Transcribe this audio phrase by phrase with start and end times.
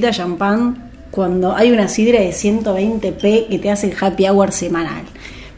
[0.00, 4.50] ¿Quién necesita champán cuando hay una sidra de 120p que te hace el happy hour
[4.50, 5.02] semanal?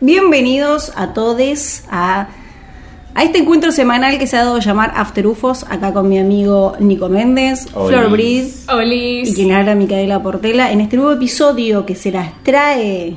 [0.00, 2.26] Bienvenidos a todos a,
[3.14, 6.18] a este encuentro semanal que se ha dado a llamar After UFOs, acá con mi
[6.18, 8.64] amigo Nico Méndez, Olis.
[8.66, 13.16] Flor Briz y quien habla Micaela Portela, en este nuevo episodio que se las trae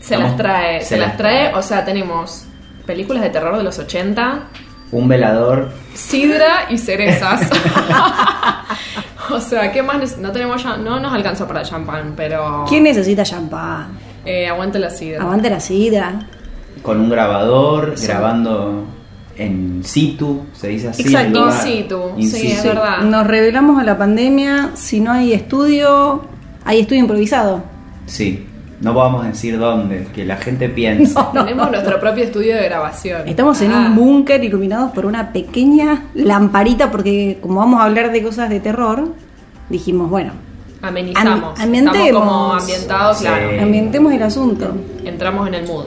[0.00, 0.30] Se Vamos.
[0.30, 1.54] las trae, Se se, las las trae, trae.
[1.58, 2.44] o sea, tenemos
[2.86, 4.44] películas de terror de los 80,
[4.92, 5.72] Un velador.
[5.92, 7.42] sidra y cerezas.
[9.34, 10.18] o sea, ¿qué más?
[10.18, 13.98] No tenemos ya, no nos alcanzó para champán, pero ¿Quién necesita champán?
[14.24, 15.22] eh, aguante la sidra.
[15.22, 16.26] Aguante la sidra.
[16.82, 18.06] Con un grabador, Sí.
[18.08, 18.84] grabando
[19.36, 21.02] en situ, se dice así.
[21.02, 21.46] Exacto.
[21.46, 22.52] In situ, In sí, situ.
[22.54, 22.98] es verdad.
[23.02, 26.22] Nos revelamos a la pandemia, si no hay estudio,
[26.64, 27.62] hay estudio improvisado.
[28.06, 28.47] Sí.
[28.80, 31.30] No vamos a decir dónde, que la gente piensa.
[31.32, 33.26] Tenemos nuestro propio estudio de grabación.
[33.26, 38.12] Estamos en Ah, un búnker iluminados por una pequeña lamparita porque como vamos a hablar
[38.12, 39.08] de cosas de terror,
[39.68, 40.32] dijimos, bueno,
[40.80, 41.58] Amenizamos.
[41.58, 42.06] Am- ambientemos.
[42.06, 43.24] Estamos como ambientados, Sí.
[43.24, 43.62] claro.
[43.62, 44.70] ambientemos el asunto.
[45.04, 45.84] Entramos en el mood.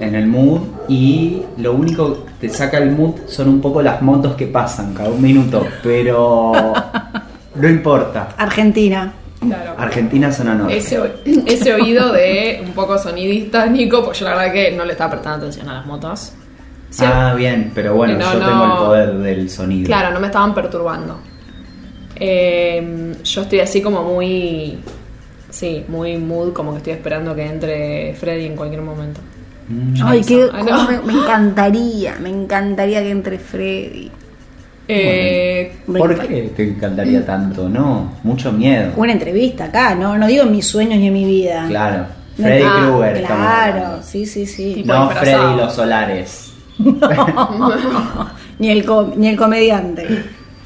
[0.00, 4.02] en el mood y lo único que te saca el mood son un poco las
[4.02, 6.52] motos que pasan cada un minuto, pero
[7.54, 8.30] no importa.
[8.36, 9.12] Argentina.
[9.48, 9.74] Claro.
[9.78, 10.76] Argentina zona norte.
[10.76, 15.10] Ese, oído de un poco sonidista, Nico, pues yo la verdad que no le estaba
[15.12, 16.32] prestando atención a las motos.
[16.90, 18.46] Sí, Ah, bien, pero bueno, No, yo no.
[18.46, 19.86] tengo el poder del sonido.
[19.86, 21.18] Claro, no me estaban perturbando.
[22.16, 24.78] Eh, yo estoy así como muy.
[25.50, 29.20] Sí, muy mood, como que estoy esperando que entre Freddy en cualquier momento.
[29.68, 29.94] Mm.
[30.04, 30.88] Ay, qué, Ay, no.
[30.88, 34.10] me, me encantaría, me encantaría que entre Freddy.
[34.86, 37.68] Eh, ¿Por qué te encantaría tanto?
[37.68, 38.92] No, mucho miedo.
[38.96, 41.64] Una entrevista acá, no, no digo en mis sueños ni en mi vida.
[41.68, 42.06] Claro,
[42.36, 43.24] No, Freddy ah, Krueger.
[43.24, 44.74] Claro, sí, sí, sí.
[44.74, 45.42] Tipo No disfrazado.
[45.42, 46.52] Freddy los solares.
[48.58, 48.84] Ni el,
[49.16, 50.06] ni el comediante.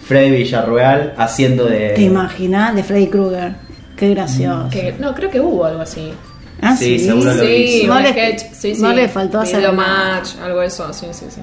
[0.04, 1.90] Freddy Villarreal haciendo de...
[1.90, 2.74] ¿Te imaginas?
[2.74, 3.52] De Freddy Krueger.
[3.96, 4.68] Qué gracioso.
[4.70, 6.12] que, no, creo que hubo algo así.
[6.60, 7.46] Ah, Sí, seguro lo sí,
[7.82, 7.86] hizo.
[7.94, 8.82] No le- sketch, sí, sí.
[8.82, 11.40] no le faltó hacer Video match, algo de eso, sí, sí, sí.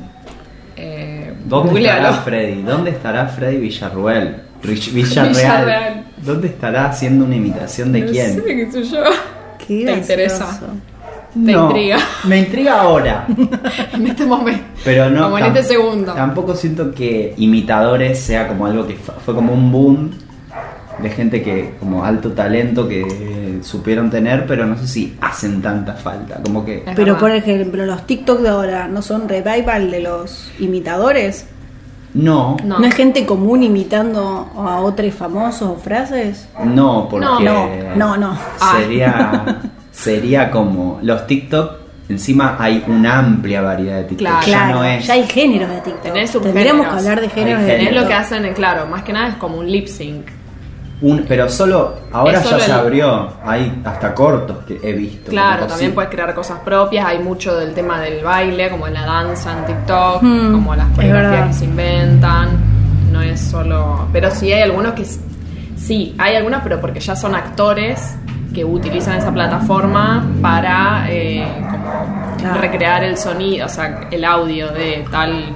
[0.77, 1.14] Eh,
[1.45, 2.07] ¿Dónde googlealo.
[2.09, 2.61] estará Freddy?
[2.63, 4.43] ¿Dónde estará Freddy Villarreal?
[4.63, 5.29] Rich- Villarreal.
[5.35, 6.05] Villarreal.
[6.23, 8.33] ¿Dónde estará haciendo una imitación de No quién?
[8.35, 9.03] sé, qué sé yo.
[9.59, 10.01] Qué ¿Te gracioso.
[10.01, 10.59] interesa?
[11.45, 11.97] Te intriga.
[12.23, 13.27] Me intriga ahora.
[13.93, 14.63] En este momento.
[14.83, 15.23] Pero no.
[15.23, 16.13] Como en tam- este segundo.
[16.13, 20.11] Tampoco siento que imitadores sea como algo que fa- fue como un boom
[21.01, 23.01] de gente que, como alto talento que
[23.65, 26.39] supieron tener, pero no sé si hacen tanta falta.
[26.43, 26.83] Como que.
[26.85, 31.47] Es Pero por ejemplo, los TikTok de ahora no son revival de los imitadores.
[32.13, 32.79] No, No.
[32.79, 36.47] No, es gente común imitando a otros famosos o frases.
[36.63, 37.25] no, porque.
[37.25, 38.37] No, no, no.
[38.61, 38.77] Ah.
[38.79, 39.59] Sería.
[39.91, 40.99] sería como.
[41.01, 41.71] Los TikTok,
[42.07, 44.27] encima hay una amplia variedad de TikTok.
[44.27, 44.45] Claro.
[44.45, 45.07] Ya Claro, no es.
[45.07, 46.41] ya hay géneros de TikTok.
[46.43, 49.57] Tendríamos que hablar de géneros de lo que hacen, claro, más que nada es como
[49.57, 50.27] un lip sync.
[51.01, 51.95] Un- pero solo.
[52.11, 53.29] Ahora ya se el- abrió.
[53.45, 55.29] Hay hasta cortos que he visto.
[55.31, 57.05] Claro, también puedes crear cosas propias.
[57.05, 61.47] Hay mucho del tema del baile, como la danza en TikTok, Hmm, como las coreografías
[61.49, 62.49] que se inventan.
[63.11, 64.07] No es solo.
[64.13, 65.05] Pero sí hay algunos que.
[65.77, 68.15] Sí, hay algunos, pero porque ya son actores
[68.53, 71.85] que utilizan esa plataforma para eh, como
[72.37, 72.61] Claro.
[72.61, 75.53] recrear el sonido, o sea, el audio de tal.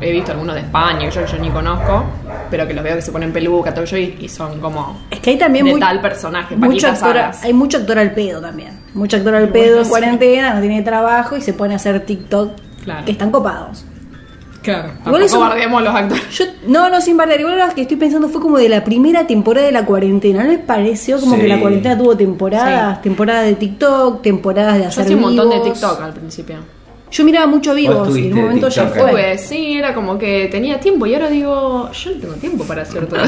[0.00, 2.04] He visto algunos de España, que yo, yo ni conozco,
[2.50, 5.00] pero que los veo que se ponen peluca, todo eso, y, y son como.
[5.10, 8.40] Es que hay también de muy- tal personaje, mucho actor, hay mucho actor al pedo
[8.40, 8.78] también.
[8.94, 9.90] Mucho actor al pedo en sí.
[9.90, 12.52] cuarentena, no tiene trabajo y se pone a hacer TikTok
[12.84, 13.04] Claro.
[13.04, 13.84] que están copados.
[14.62, 16.28] Claro, Igual tampoco eso- bardeemos los actores.
[16.38, 17.38] Yo, no, no, sin bardear.
[17.38, 20.42] Igual lo que estoy pensando fue como de la primera temporada de la cuarentena.
[20.42, 21.42] ¿No les pareció como Sí.
[21.42, 23.00] que la cuarentena tuvo temporadas?
[23.00, 25.60] Temporadas de TikTok, temporadas de Yo hacer hacía un montón de.
[25.60, 26.56] TikTok al principio.
[27.16, 29.10] Yo miraba mucho vivos y en un momento ya fue.
[29.10, 32.82] Pues sí, era como que tenía tiempo y ahora digo, yo no tengo tiempo para
[32.82, 33.20] hacer todo.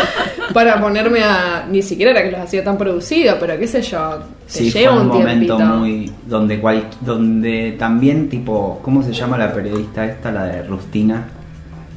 [0.54, 1.66] para ponerme a.
[1.70, 4.18] Ni siquiera era que los hacía tan producidos, pero qué sé yo.
[4.46, 6.10] Te Sí, fue lleva un un, momento muy.
[6.26, 8.80] donde cual, donde también, tipo.
[8.82, 10.32] ¿Cómo se llama la periodista esta?
[10.32, 11.26] La de Rustina.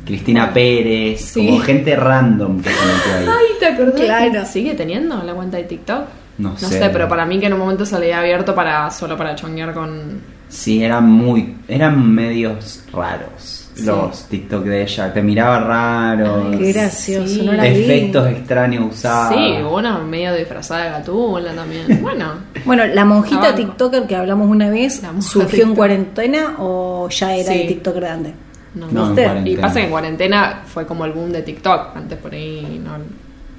[0.06, 1.22] Cristina Pérez.
[1.22, 1.46] Sí.
[1.46, 3.38] Como gente random que se metió ahí.
[3.40, 4.02] Ay, ¿te acordás?
[4.02, 4.46] Claro.
[4.46, 6.02] ¿Sigue teniendo la cuenta de TikTok?
[6.40, 6.90] No sé.
[6.92, 9.74] pero para mí que en un momento se le había abierto para solo para chonguear
[9.74, 10.36] con.
[10.50, 11.56] Sí, eran muy.
[11.68, 13.64] eran medios raros.
[13.76, 13.86] Sí.
[13.86, 15.14] Los TikTok de ella.
[15.14, 16.50] Te miraba raro.
[16.58, 17.42] Qué gracioso, Sí.
[17.44, 17.70] no la vi.
[17.70, 19.36] efectos extraños usados.
[19.36, 21.86] Sí, una medio disfrazada de gatúbula también.
[22.02, 22.32] Bueno,
[22.66, 23.54] Bueno, la monjita.
[23.54, 27.58] TikToker que hablamos una vez, ¿surgió en cuarentena o ya era Sí.
[27.60, 28.34] de TikTok grande?
[28.74, 29.48] no, No, en.
[29.48, 31.96] Y pasa que en cuarentena fue como el boom de TikTok.
[31.96, 32.92] Antes por ahí no,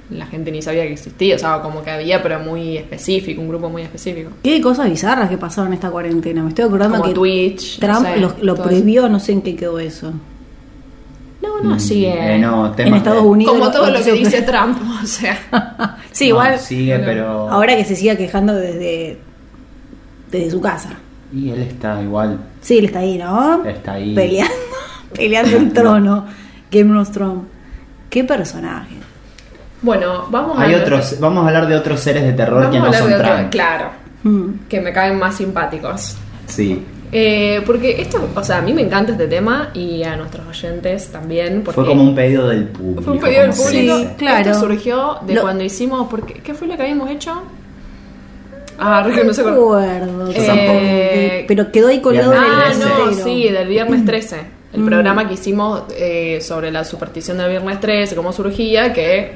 [0.09, 1.35] la gente ni sabía que existía.
[1.35, 4.31] O sea, como que había, pero muy específico, un grupo muy específico.
[4.43, 6.41] Qué cosas bizarras que pasaron esta cuarentena.
[6.41, 7.79] Me estoy acordando Como que Twitch.
[7.79, 10.11] no Trump sé, lo, prohibió, no sé en qué quedó eso.
[11.41, 12.35] No, no, no, sigue.
[12.35, 13.53] Eh, no, En Estados Unidos.
[13.53, 15.37] Como todo lo que dice Trump, o sea.
[16.11, 16.59] sí, No, igual.
[16.59, 17.49] sigue, pero.
[17.49, 19.19] Ahora que se siga quejando desde,
[20.31, 20.89] desde su casa.
[21.33, 22.39] Y él está igual.
[22.61, 23.63] Sí, él está ahí, ¿no?
[23.63, 24.15] Está ahí.
[24.15, 24.53] Peleando,
[25.13, 26.25] peleando el trono.
[26.71, 27.43] Game of Thrones.
[28.09, 28.95] Qué personaje.
[29.81, 30.77] Bueno, vamos Hay a.
[30.79, 33.15] otros, vamos a hablar de otros seres de terror Vamos que a no son de
[33.15, 33.49] otro-.
[33.49, 33.85] Claro,
[34.23, 34.49] Mm.
[34.67, 36.15] que me caen más simpáticos.
[36.47, 36.83] Sí.
[37.11, 41.07] Eh, porque esto, o sea, a mí me encanta este tema y a nuestros oyentes
[41.11, 41.61] también.
[41.63, 43.01] Porque Fue como un pedido del público.
[43.01, 43.97] Fue un pedido del se público.
[43.97, 44.51] Sí, claro.
[44.51, 46.07] Esto surgió de Lo- cuando hicimos.
[46.09, 47.41] Porque, ¿Qué fue lo que habíamos hecho?
[48.77, 50.31] Ah, no sé me cuál- acuerdo.
[50.31, 52.87] Eh, tampoco, pero quedó ahí colgado Ah, en el
[53.17, 54.37] no, sí, del viernes 13.
[54.71, 54.85] El Mm.
[54.85, 59.31] programa que hicimos eh, sobre la superstición del viernes 13, cómo surgía, que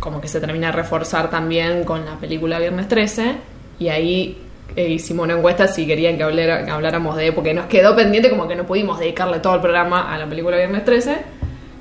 [0.00, 3.34] como que se termina de reforzar también con la película Viernes 13.
[3.80, 4.38] Y ahí
[4.76, 8.30] eh, hicimos una encuesta si querían que, hablara- que habláramos de, porque nos quedó pendiente
[8.30, 11.16] como que no pudimos dedicarle todo el programa a la película Viernes 13.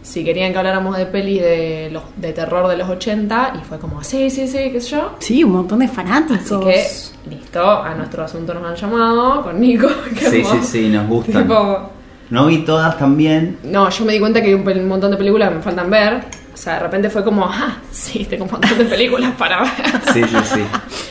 [0.04, 3.78] Si querían que habláramos de pelis de, los, de terror de los 80, y fue
[3.78, 5.16] como, sí, sí, sí, qué sé yo.
[5.20, 6.40] Sí, un montón de fanáticos.
[6.66, 9.88] Así que, listo, a nuestro asunto nos han llamado con Nico.
[10.18, 11.44] que Sí, como- sí, sí, nos gustan.
[11.44, 11.90] tipo,
[12.30, 13.58] No vi todas también.
[13.64, 15.90] no, yo me di cuenta que hay un, un montón de películas que me faltan
[15.90, 16.24] ver.
[16.58, 19.72] O sea, de repente fue como, ah, sí, tengo un montón de películas para ver.
[20.14, 20.62] Sí, sí, sí.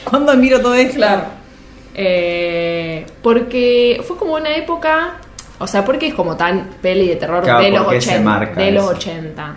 [0.03, 0.97] ¿Cuándo miro todo esto?
[0.97, 1.23] Claro.
[1.95, 5.19] Eh, porque fue como una época,
[5.59, 8.11] o sea, porque es como tan peli de terror Claro, de los ¿por qué se
[8.11, 8.25] 80.
[8.31, 8.93] marca de los eso?
[8.97, 9.57] 80.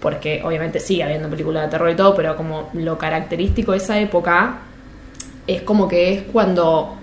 [0.00, 3.98] Porque obviamente sigue habiendo películas de terror y todo, pero como lo característico de esa
[4.00, 4.58] época
[5.46, 6.96] es como que es cuando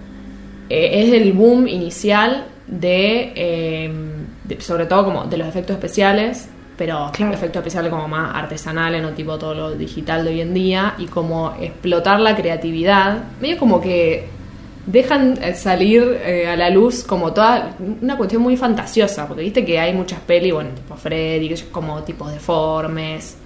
[0.69, 3.91] eh, es el boom inicial de, eh,
[4.43, 7.33] de- sobre todo como de los efectos especiales, pero Claro.
[7.33, 11.05] efectos especiales como más artesanales, no tipo todo lo digital de hoy en día, y
[11.07, 14.27] como explotar la creatividad, medio como que
[14.85, 19.65] dejan eh, salir eh, a la luz como toda una cuestión muy fantasiosa, porque viste
[19.65, 23.37] que hay muchas pelis, bueno, tipo Freddy, como tipos deformes,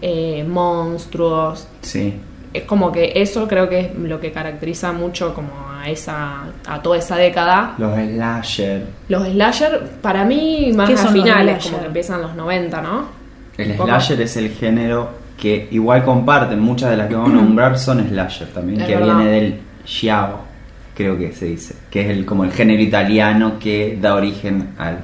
[0.00, 2.14] eh, monstruos, Sí.
[2.52, 5.48] es como que eso creo que es lo que caracteriza mucho como
[5.86, 8.86] a esa a toda esa década Los slasher.
[9.08, 13.04] los slasher para mí más ¿Qué a finales como que empiezan los 90 no
[13.56, 15.10] El slasher es el género
[15.40, 16.58] que igual comparten.
[16.60, 19.16] Muchas de las que vamos a nombrar son slasher también, Es que verdad.
[19.18, 20.38] viene del giallo,
[20.94, 24.98] creo que se dice, que es el como el género italiano que da origen al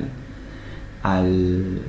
[1.03, 1.81] al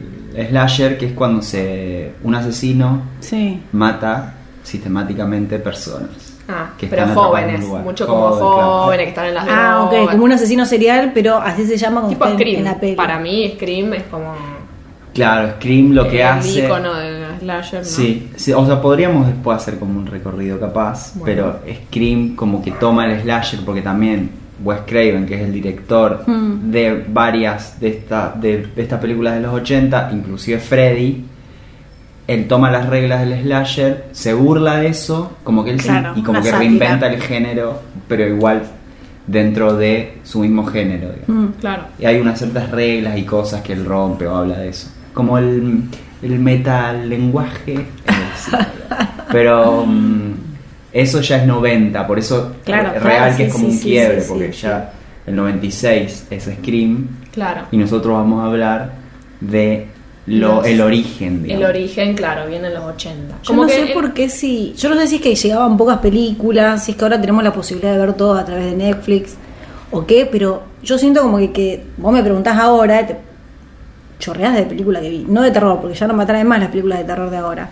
[0.49, 3.61] slasher, que es cuando se un asesino Sí.
[3.71, 6.09] mata sistemáticamente personas.
[6.55, 8.83] Ah que pero jóvenes mucho como Joven, claro.
[8.83, 12.01] jóvenes que están en las Ah, ok, como un asesino serial, pero así se llama
[12.01, 12.95] como tipo Scream en la peli.
[12.95, 14.33] para mí Scream es como
[15.13, 17.85] Claro, Scream lo que el hace icono del slasher ¿no?
[17.85, 21.25] Sí, sí, o sea, podríamos después hacer como un recorrido capaz, Bueno.
[21.63, 24.31] pero Scream como que toma el slasher porque también
[24.63, 26.72] Wes Craven, que es el director Hmm.
[26.72, 31.24] de varias de, esta, de, de estas películas de los 80, inclusive Freddy,
[32.27, 36.22] él toma las reglas del slasher, se burla de eso, como que él se- y
[36.24, 36.58] como que sátira.
[36.60, 38.63] reinventa el género, pero igual
[39.27, 41.10] dentro de su mismo género.
[41.27, 41.46] Mm.
[41.60, 44.89] claro Y hay unas ciertas reglas y cosas que él rompe o habla de eso.
[45.13, 45.84] Como el,
[46.22, 47.86] el metal lenguaje.
[49.32, 50.32] Pero mm,
[50.92, 53.80] eso ya es 90, por eso Claro, claro, real sí, que es como sí, un
[53.80, 54.92] quiebre, porque ya
[55.25, 58.92] el 96 es Scream claro y nosotros vamos a hablar
[59.39, 59.88] de
[60.25, 61.34] lo, Los- el origen.
[61.38, 61.70] el digamos.
[61.70, 64.74] origen claro viene en los 80 Yo no sé el- por qué si.
[64.77, 67.51] Yo no sé si es que llegaban pocas películas, si es que ahora tenemos la
[67.53, 69.36] posibilidad de ver todo a través de Netflix
[69.92, 73.18] o qué, pero yo siento como que, que vos me preguntás ahora, te
[74.20, 76.70] chorreás de película que vi, no de terror, porque ya no me atraen más las
[76.70, 77.70] películas de terror de ahora.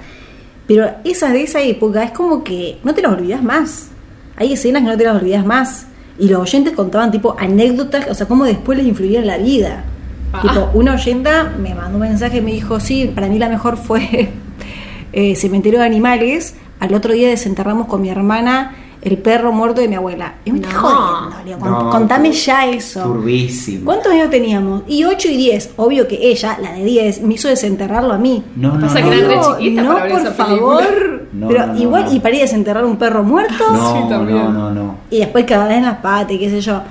[0.68, 3.88] Pero esas de esa época es como que no te las olvidás más.
[4.36, 5.88] Hay escenas que no te las olvidás más.
[6.20, 9.86] Y los oyentes contaban tipo anécdotas, o sea, cómo después les influía en la vida.
[10.34, 10.42] Ah.
[10.42, 13.78] Tipo, una oyenta me mandó un mensaje y me dijo, sí, para mí la mejor
[13.78, 14.30] fue
[15.14, 16.56] eh, Cementerio de Animales.
[16.80, 20.36] Al otro día desenterramos con mi hermana el perro muerto de mi abuela.
[20.46, 20.68] Y me No.
[20.68, 23.02] estás jodiendo, le digo, No, contame ya eso.
[23.04, 23.86] Turbísimo.
[23.86, 24.84] ¿Cuántos años teníamos?
[24.88, 25.72] Y 8 y 10.
[25.78, 28.44] Obvio que ella, la de 10, me hizo desenterrarlo a mí.
[28.56, 29.42] No, no, Pasa no, que eran no.
[29.54, 30.84] re chiquitas no, para por esa favor.
[31.32, 32.14] No, Pero no, no, igual, no.
[32.14, 33.64] y para ir a desenterrar un perro muerto.
[33.72, 34.38] No, Sí, también.
[34.38, 34.96] no, no, no.
[35.10, 36.82] Y después cada en las patas y qué sé yo.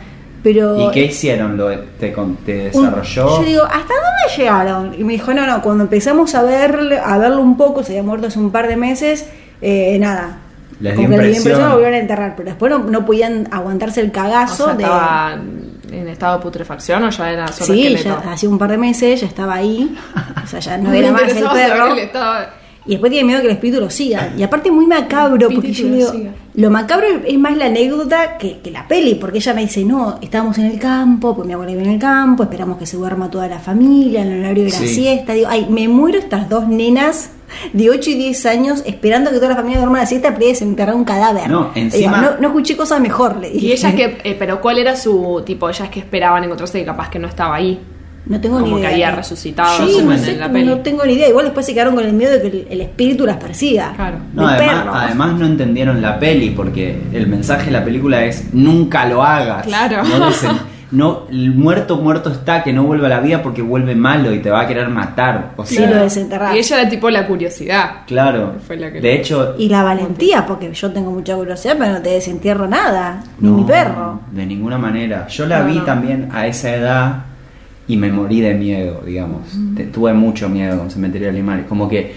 [0.42, 0.88] Pero.
[0.88, 1.56] ¿Y qué hicieron?
[1.56, 1.68] ¿Lo,
[1.98, 3.40] te, con- ¿Te un- desarrolló?
[3.40, 4.94] yo digo, ¿hasta dónde llegaron?
[4.98, 8.02] Y me dijo, no, no, cuando empezamos a verle, a verlo un poco, se había
[8.02, 9.26] muerto hace un par de meses,
[9.60, 10.38] eh, nada.
[10.80, 11.52] Les Como dio que les dio impresión.
[11.52, 12.34] impresión, lo volvieron a enterrar.
[12.36, 14.82] Pero después no, no podían aguantarse el o cagazo sea, de.
[14.84, 15.38] estaba
[15.92, 18.78] en estado de putrefacción o ya era solo Sí, esqueleto ya hacía un par de
[18.78, 19.94] meses, ya estaba ahí.
[20.42, 21.92] O sea, ya no era más el interesaba saber perro.
[21.92, 22.46] el estado-
[22.86, 24.32] Y después tiene miedo que el espíritu lo siga.
[24.38, 26.30] Y aparte muy macabro, porque yo digo, siga.
[26.54, 30.18] lo macabro es más la anécdota que, que la peli, porque ella me dice, no,
[30.22, 33.30] estábamos en el campo, pues mi abuela vive en el campo, esperamos que se duerma
[33.30, 34.88] toda la familia, en el horario de la Sí.
[34.88, 35.34] siesta.
[35.34, 37.30] Digo, ay, me muero estas dos nenas
[37.72, 40.94] de 8 y 10 años esperando que toda la familia duerma la siesta para desenterrar
[40.94, 41.50] un cadáver.
[41.50, 43.66] No, Digo, encima- no, no escuché cosa mejor, le dije.
[43.66, 45.68] Y ellas que, eh, pero ¿cuál era su tipo?
[45.68, 47.78] Ellas que esperaban encontrarse y capaz que no estaba ahí.
[48.30, 49.08] No tengo Como ni que idea.
[49.08, 50.64] había resucitado Sí, no, en la peli.
[50.64, 51.28] no tengo ni idea.
[51.28, 53.92] Igual después se quedaron con el miedo de que el, el espíritu las persiga.
[53.96, 54.18] Claro.
[54.32, 59.04] No, además, además no entendieron la peli porque el mensaje de la película es nunca
[59.06, 59.66] lo hagas.
[59.66, 60.04] Claro.
[60.04, 60.52] No, dicen,
[60.92, 64.38] no, el muerto muerto está que no vuelva a la vida porque vuelve malo y
[64.38, 65.52] te va a querer matar.
[65.56, 66.54] O Sí, sea, lo desenterrar.
[66.54, 67.90] Y ella era tipo la curiosidad.
[68.06, 68.54] claro.
[68.64, 72.00] Fue la que- De hecho, Y la valentía, porque yo tengo mucha curiosidad, pero no
[72.02, 73.22] te desentierro nada.
[73.40, 74.20] Ni no, mi perro.
[74.30, 75.26] De ninguna manera.
[75.26, 75.82] Yo la No, vi no.
[75.84, 77.24] también a esa edad
[77.92, 79.42] y me morí de miedo, digamos.
[79.76, 81.66] Te- tuve mucho miedo con Cementerio de Animales.
[81.68, 82.12] Como que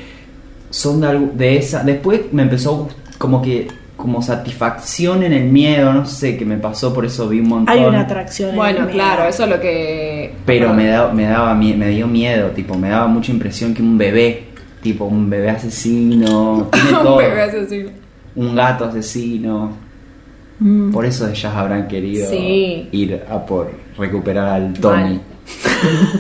[0.70, 1.84] son de, algo- de esa.
[1.84, 2.88] Después me empezó
[3.18, 7.40] como que como satisfacción en el miedo, no sé qué me pasó, por eso vi
[7.40, 7.74] un montón.
[7.74, 8.50] Hay una atracción.
[8.50, 10.34] en el Bueno, claro, eso es lo que.
[10.46, 13.98] Pero me, da, me daba me dio miedo, tipo, me daba mucha impresión que un
[13.98, 14.46] bebé,
[14.82, 17.90] tipo un bebé asesino, tiene todo, Un bebé asesino.
[18.36, 19.72] un gato asesino.
[20.60, 20.92] Mm.
[20.92, 22.88] Por eso ellas habrán querido Sí.
[22.92, 25.02] ir a por recuperar al Tommy.
[25.04, 25.22] Mal.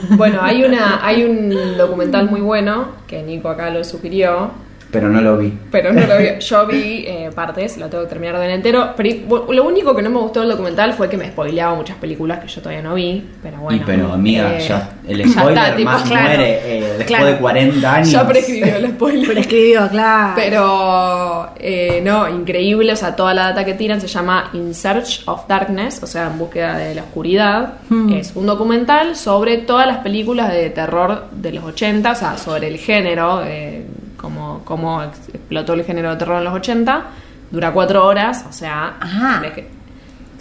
[0.09, 4.51] Bueno, hay una, hay un documental muy bueno que Nico acá lo sugirió,
[4.93, 5.51] Pero no lo vi.
[5.71, 6.27] pero no lo vi.
[6.39, 8.93] Yo vi eh, partes, lo tengo que terminar de ver entero.
[8.95, 12.39] Pero lo único que no me gustó del documental fue que me spoileaba muchas películas
[12.39, 13.25] que yo todavía no vi.
[13.41, 13.77] Pero bueno.
[13.77, 16.23] y pero amiga, eh, ya el ya está, spoiler tipo, más claro.
[16.27, 17.25] muere eh, después Claro.
[17.25, 18.11] de 40 años.
[18.11, 19.27] Ya prescribió el spoiler.
[19.27, 20.33] Pero escribió, claro.
[20.35, 25.23] Pero, eh, no, increíble, o sea, toda la data que tiran se llama In Search
[25.25, 27.73] of Darkness, o sea, en búsqueda de la oscuridad.
[27.89, 28.13] Hmm.
[28.13, 32.67] Es un documental sobre todas las películas de terror de los 80, o sea, sobre
[32.67, 33.41] el género,
[34.65, 37.03] cómo ex- explotó el género de terror en los 80.
[37.51, 39.41] Dura cuatro horas, o sea, Ajá.
[39.41, 39.67] de que-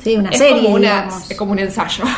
[0.02, 2.04] Sí, una es, serie, como una- es como un ensayo.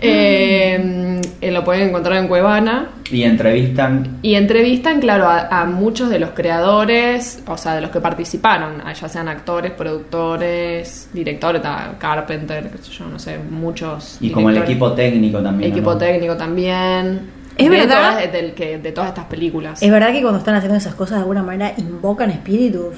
[0.00, 2.88] Eh, eh, lo pueden encontrar en Cuevana.
[3.10, 4.18] Y entrevistan.
[4.22, 8.82] Y entrevistan, claro, a, a muchos de los creadores, o sea, de los que participaron,
[9.00, 11.62] ya sean actores, productores, directores,
[11.98, 14.16] Carpenter, qué sé yo, no sé, muchos.
[14.20, 15.70] Y como el equipo técnico también.
[15.70, 15.98] ¿o Equipo no?
[15.98, 17.30] técnico también.
[17.56, 18.18] Es de verdad.
[18.18, 19.82] todas- de todas estas películas.
[19.82, 22.96] ¿Es verdad que cuando están haciendo esas cosas de alguna manera invocan espíritus?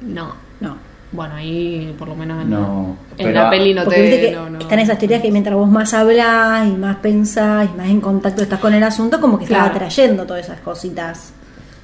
[0.00, 0.34] No.
[0.60, 0.76] No.
[1.12, 4.00] Bueno, ahí por lo menos en, No, en pero- la peli no te.
[4.00, 4.58] viste que no, no.
[4.60, 8.42] están esas teorías que mientras vos más hablas y más pensás y más en contacto
[8.42, 9.74] estás con el asunto, como que estás Claro.
[9.74, 11.32] atrayendo todas esas cositas.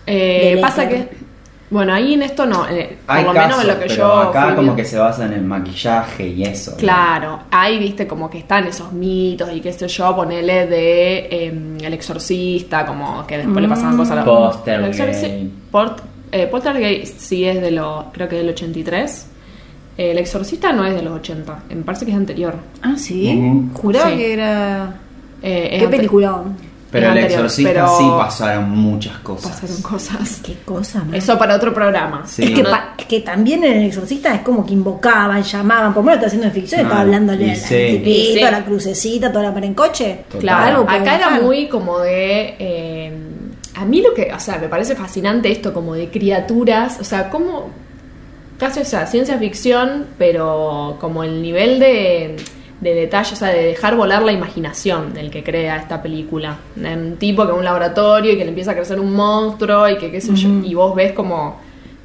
[0.07, 1.09] Eh, pasa éter.
[1.09, 1.26] que.
[1.69, 2.69] Bueno, ahí en esto no.
[2.69, 4.13] eh, por Hay lo casos, menos en lo que pero yo.
[4.21, 4.77] acá fui como viendo.
[4.77, 6.71] que se basa en el maquillaje y eso.
[6.73, 6.77] ¿no?
[6.77, 11.77] Claro, ahí viste como que están esos mitos y qué sé yo, ponele de eh,
[11.83, 15.01] El Exorcista, como que después le pasaban cosas a la Poltergeist.
[15.01, 19.27] El Exorci- Port- eh, Poltergeist sí es de los, creo que es del 83.
[19.99, 22.55] Eh, El Exorcista no es de los 80, me parece que es anterior.
[22.83, 23.35] Ah, sí.
[23.37, 23.71] Ujú.
[23.81, 24.17] Juraba Sí.
[24.19, 24.95] que era.
[25.43, 26.57] Eh, Qué peliculón.
[26.91, 29.53] Pero el anterior, exorcista pero sí pasaron muchas cosas.
[29.53, 30.41] Pasaron cosas.
[30.43, 31.15] Qué cosa, man.
[31.15, 32.23] Eso para otro programa.
[32.27, 32.45] Sí.
[32.45, 35.93] Es que, No- pa- es que también en el exorcista es como que invocaban, llamaban,
[35.93, 38.03] por lo menos está haciendo en ficción, estaba hablándole y al sí.
[38.35, 38.43] sí.
[38.43, 40.21] a la crucecita, toda la mar en coche.
[40.29, 40.41] Total.
[40.41, 42.55] Claro, acá era muy como de...
[42.59, 43.13] eh,
[43.75, 47.29] a mí lo que, o sea, me parece fascinante esto como de criaturas, o sea,
[47.29, 47.69] como
[48.59, 52.37] casi, o sea, ciencia ficción, pero como el nivel de,
[52.81, 56.57] de detalle, o sea, de dejar volar la imaginación del que crea esta película.
[56.77, 59.89] Un tipo que va a un laboratorio y que le empieza a crecer un monstruo
[59.89, 61.65] y que qué sé yo, y vos ves como...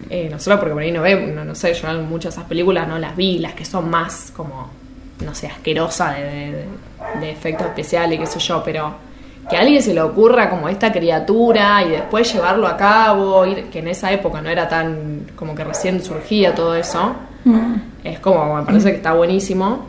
[0.09, 2.87] Eh, nosotros porque por ahí no vemos, no, no sé, yo muchas de esas películas
[2.87, 4.69] no las vi, las que son más como,
[5.23, 6.65] no sé, asquerosa de, de-
[7.19, 8.93] de efectos especiales, qué sé yo, pero
[9.49, 13.69] que a alguien se le ocurra como esta criatura y después llevarlo a cabo, ir-
[13.69, 17.13] que en esa época no era tan, como que recién surgía todo eso,
[17.43, 17.75] Mm.
[18.03, 19.87] es como, me parece que está buenísimo.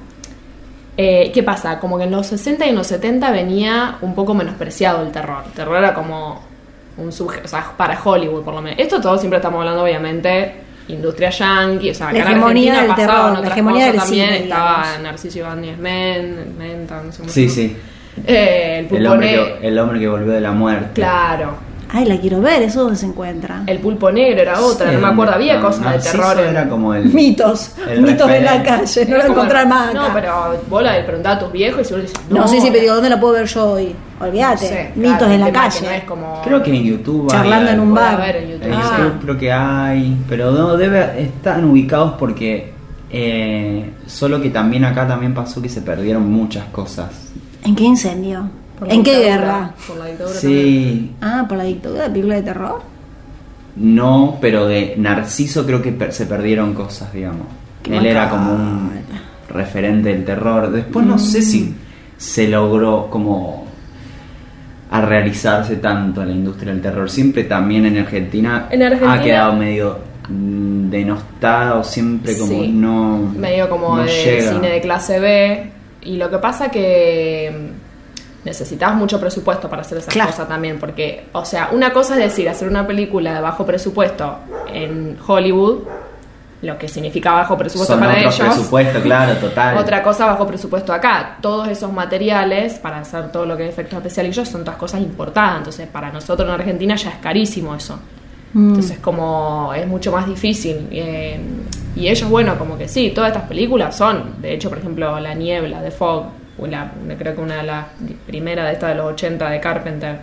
[0.96, 1.78] Eh, ¿Qué pasa?
[1.78, 5.42] Como que en los 60 y en los 70 venía un poco menospreciado el terror.
[5.46, 6.42] El terror era como
[6.99, 8.78] un subgénero, o sea, para Hollywood por lo menos.
[8.78, 10.54] Esto todo siempre estamos hablando, obviamente,
[10.88, 13.92] industria yankee, o sea, La acá en hegemonía Argentina del terror, la otras hegemonía cosas
[13.92, 14.26] del también.
[14.28, 15.02] cine, Estaba digamos.
[15.02, 17.76] Narciso Ibáñez Men, Menta, no sé cómo Sí, sí.
[18.26, 19.28] Eh, el El hombre,
[19.61, 21.00] que, el hombre que volvió de la muerte.
[21.00, 21.56] Claro.
[21.94, 23.64] Ay, la quiero ver, eso dónde se encuentra.
[23.66, 26.38] El pulpo negro era otra, Sí, no me acuerdo, había no, cosas de terror.
[26.40, 27.04] en- era como el.
[27.12, 29.92] Mitos, el mitos de la calle, no lo encontrar más.
[29.92, 30.32] No, pero
[30.70, 33.11] vos la preguntás a tus viejos y seguro dices, No, sí, sí, pero digo, ¿dónde
[33.11, 33.94] la puedo ver yo hoy?
[34.20, 35.80] Olvídate, No sé, mitos claro, de la calle.
[35.82, 36.40] no es como...
[36.42, 37.82] Creo que en YouTube hay Charlando en algo.
[37.87, 38.37] un bar.
[38.37, 38.66] en YouTube.
[38.66, 38.96] En Ah.
[38.99, 42.72] YouTube creo que hay, pero no debe están ubicados porque
[43.11, 47.11] eh, solo que también acá también pasó que se perdieron muchas cosas.
[47.64, 48.49] ¿En qué incendio?
[48.88, 49.72] ¿En qué guerra?
[49.86, 50.38] Por la dictadura.
[50.38, 52.82] Sí, Ah, por la dictadura, película de terror.
[53.76, 57.46] no, pero de Narciso creo que per- se perdieron cosas, digamos.
[57.82, 58.90] Qué Él era como un
[59.48, 60.70] referente del terror.
[60.70, 61.74] Después no sé si
[62.16, 63.66] se logró como
[64.90, 67.10] a realizarse tanto en la industria del terror.
[67.10, 69.98] Siempre también en Argentina, En Argentina- ha quedado medio
[70.28, 72.68] mm, denostado, siempre como Sí.
[72.72, 74.52] no medio como no de llega.
[74.52, 75.70] cine de clase B.
[76.02, 77.71] Y lo que pasa que
[78.44, 80.30] necesitabas mucho presupuesto para hacer esas Claro.
[80.30, 84.37] cosas también, porque, o sea, una cosa es decir, hacer una película de bajo presupuesto
[84.72, 85.80] en Hollywood,
[86.62, 88.38] lo que significa bajo presupuesto Son para ellos.
[88.38, 89.76] presupuestos, claro, total.
[89.78, 91.38] Otra cosa bajo presupuesto acá.
[91.40, 94.78] Todos esos materiales para hacer todo lo que es efectos especiales y yo son todas
[94.78, 95.58] cosas importadas.
[95.58, 97.99] Entonces, para nosotros en Argentina ya es carísimo eso.
[98.52, 98.68] Mm.
[98.68, 100.87] Entonces, como es mucho más difícil.
[100.92, 101.40] Eh,
[101.96, 104.40] y ellos, bueno, como que sí, todas estas películas son.
[104.40, 106.26] De hecho, por ejemplo, La Niebla de Fog,
[106.59, 107.87] la- creo que una de las
[108.26, 110.18] primeras de estas de los 80 de Carpenter,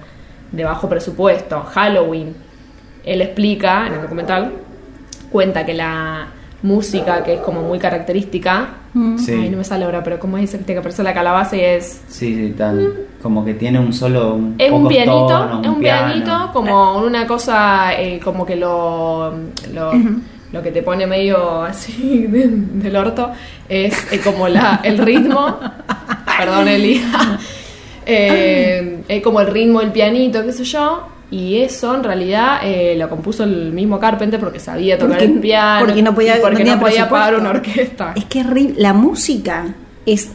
[0.52, 1.62] de bajo presupuesto.
[1.74, 2.36] Halloween.
[3.04, 4.52] Él explica en el documental,
[5.32, 6.28] cuenta que la
[6.62, 8.70] música, que es como muy característica.
[9.18, 9.32] Sí.
[9.34, 12.02] Ay, no me sale ahora, pero como es que aparece la calabaza y es.
[12.08, 13.06] Sí, sí, tal.
[13.22, 14.34] Como que tiene un solo.
[14.36, 16.08] Un Es un pianito, es un piano.
[16.12, 19.32] pianito, como una cosa, eh, como que lo,
[19.74, 19.92] lo,
[20.52, 23.32] lo que te pone medio así de- del orto
[23.70, 25.58] es eh, como la, el ritmo.
[26.46, 27.02] Perdón, Eli.
[28.12, 31.04] Eh, es como el ritmo del pianito, qué sé yo.
[31.32, 35.40] Y eso en realidad eh, lo compuso el mismo Carpenter porque sabía tocar Porque- el
[35.40, 35.86] piano.
[35.86, 38.14] porque no podía- porque no podía pagar una orquesta.
[38.16, 38.44] Es que.
[38.78, 39.76] La música
[40.08, 40.30] es.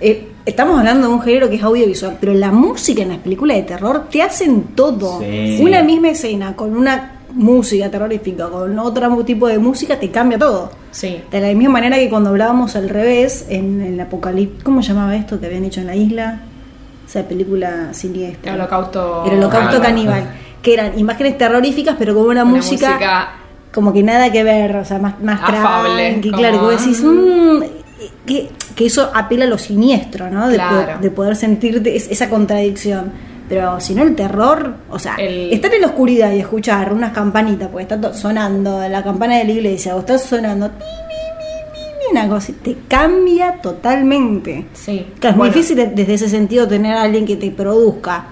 [0.00, 3.58] eh, estamos hablando de un género que es audiovisual, pero la música en las películas
[3.58, 5.20] de terror te hacen todo.
[5.20, 5.58] Sí.
[5.60, 10.70] Una misma escena con una música terrorífica, con otro tipo de música, te cambia todo.
[10.90, 11.22] Sí.
[11.30, 14.62] De la misma manera que cuando hablábamos al revés en el apocalipsis.
[14.62, 16.40] ¿Cómo llamaba esto que habían hecho en la isla?
[17.08, 18.52] Esa película siniestra.
[18.54, 19.24] El holocausto.
[19.26, 20.24] El holocausto Ah, caníbal.
[20.60, 23.28] Que eran imágenes terroríficas, pero con una, Una música, música
[23.72, 27.02] como que nada que ver, o sea, más, más Afable, como, claro, que vos decís,
[27.04, 27.06] ah.
[27.08, 27.62] "Mm",
[28.26, 30.48] que, que eso apela a lo siniestro, ¿no?
[30.48, 30.74] De, Claro.
[30.82, 33.12] poder, de poder sentirte es- esa contradicción.
[33.48, 37.12] Pero si no, el terror, o sea, El- estar en la oscuridad y escuchar unas
[37.12, 40.70] campanitas, porque está sonando la campana de la iglesia, o está sonando,
[42.10, 44.66] una cosa, te cambia totalmente.
[44.72, 45.06] Sí.
[45.18, 48.24] Claro, es muy difícil de- desde ese sentido tener a alguien que te produzca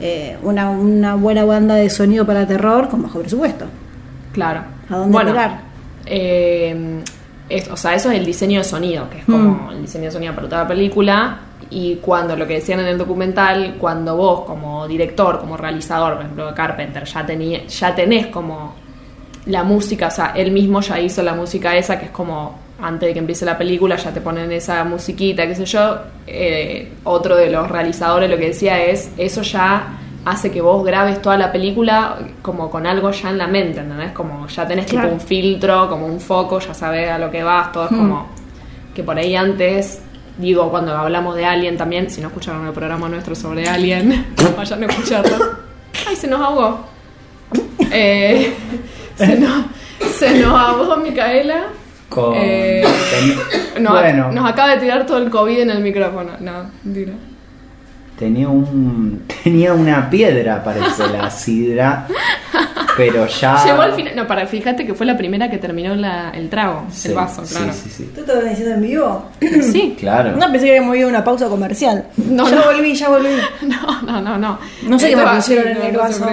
[0.00, 3.66] eh, una, una buena banda de sonido para terror con bajo presupuesto.
[4.32, 4.62] Claro.
[4.90, 5.32] ¿A dónde bueno,
[6.06, 7.00] eh,
[7.48, 10.10] es- o sea, eso es el diseño de sonido, que es como el diseño de
[10.10, 11.38] sonido para toda película.
[11.74, 16.22] Y cuando lo que decían en el documental, cuando vos como director, como realizador, por
[16.22, 18.74] ejemplo, de Carpenter, ya, tenía, ya tenés como
[19.46, 23.08] la música, o sea, él mismo ya hizo la música esa, que es como antes
[23.08, 25.96] de que empiece la película, ya te ponen esa musiquita, qué sé yo.
[26.26, 31.22] Eh, otro de los realizadores lo que decía es, eso ya hace que vos grabes
[31.22, 34.12] toda la película como con algo ya en la mente, ¿entendés?
[34.12, 35.08] Como ya tenés Claro.
[35.08, 37.96] tipo un filtro, como un foco, ya sabés a lo que vas, todo es Hmm.
[37.96, 38.26] como
[38.94, 40.01] que por ahí antes,
[40.38, 44.82] digo, cuando hablamos de Alien también, si no escucharon el programa nuestro sobre Alien, vayan
[44.82, 45.36] a escucharlo.
[46.08, 46.86] Ay, se nos ahogó.
[47.90, 48.52] Eh,
[49.16, 49.64] se, nos,
[50.16, 51.64] se nos ahogó Micaela.
[52.08, 52.84] Con- Eh,
[53.80, 56.32] Nos, bueno, nos acaba de tirar todo el COVID en el micrófono.
[56.40, 57.12] No, mentira.
[58.18, 62.06] tenía un tenía una piedra, parece la sidra,
[62.96, 64.14] pero ya Llegó al final.
[64.16, 67.44] No, para, fíjate que fue la primera que terminó la- el trago, Sí, el vaso,
[67.46, 67.72] sí, claro.
[67.72, 69.30] Sí, sí, ¿Tú estás diciendo en vivo?
[69.72, 69.96] Sí.
[69.98, 70.32] Claro.
[70.36, 72.06] No, pensé que habíamos ido a una pausa comercial.
[72.16, 72.64] No, ya no.
[72.64, 73.28] volví, ya volví.
[73.62, 74.58] No, no, no, no.
[74.84, 76.26] No sé qué me pusieron sí, en el vaso.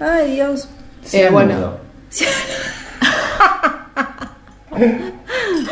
[0.00, 0.68] Ay, Dios.
[1.12, 1.76] Eh, bueno.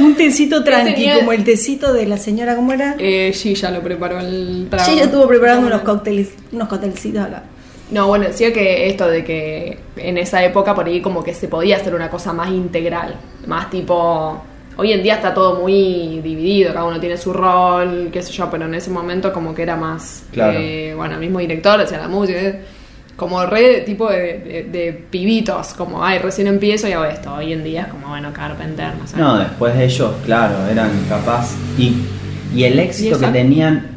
[0.00, 2.94] Un tecito tranqui, tenía- como el tecito de la señora, ¿cómo era?
[2.98, 4.84] Eh, sí, ya lo preparó el trago.
[4.84, 7.42] Sí, ella estuvo preparando unos cócteles, unos cóctelcitos acá.
[7.92, 11.46] No, bueno, decía que esto de que en esa época por ahí como que se
[11.46, 13.14] podía hacer una cosa más integral,
[13.46, 14.42] más tipo...
[14.74, 18.48] Hoy en día está todo muy dividido, cada uno tiene su rol, qué sé yo,
[18.50, 20.24] pero en ese momento como que era más...
[20.32, 20.58] Claro.
[20.58, 22.60] eh, bueno, el mismo director hacía la música, eh,
[23.14, 27.34] como re tipo de, de- de pibitos, como, ay, recién empiezo y hago esto.
[27.34, 29.18] Hoy en día es como, bueno, Carpenter, no sé.
[29.18, 31.54] No, después de ellos, claro, eran capaz.
[31.76, 31.94] ¿Y,
[32.54, 33.88] y el éxito ¿Y que tenían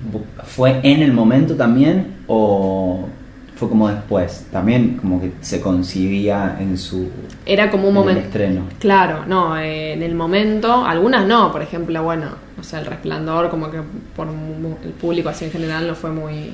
[0.44, 3.08] fue en el momento también o
[3.56, 4.46] fue como después?
[4.52, 7.10] También como que se concibía en su
[7.46, 8.22] Era como un momento...
[8.22, 8.64] estreno.
[8.80, 12.28] Claro, no, eh, en el momento, algunas no, por ejemplo, bueno,
[12.60, 13.80] o sea, el resplandor, como que
[14.16, 16.52] por mu- el público así en general no fue muy,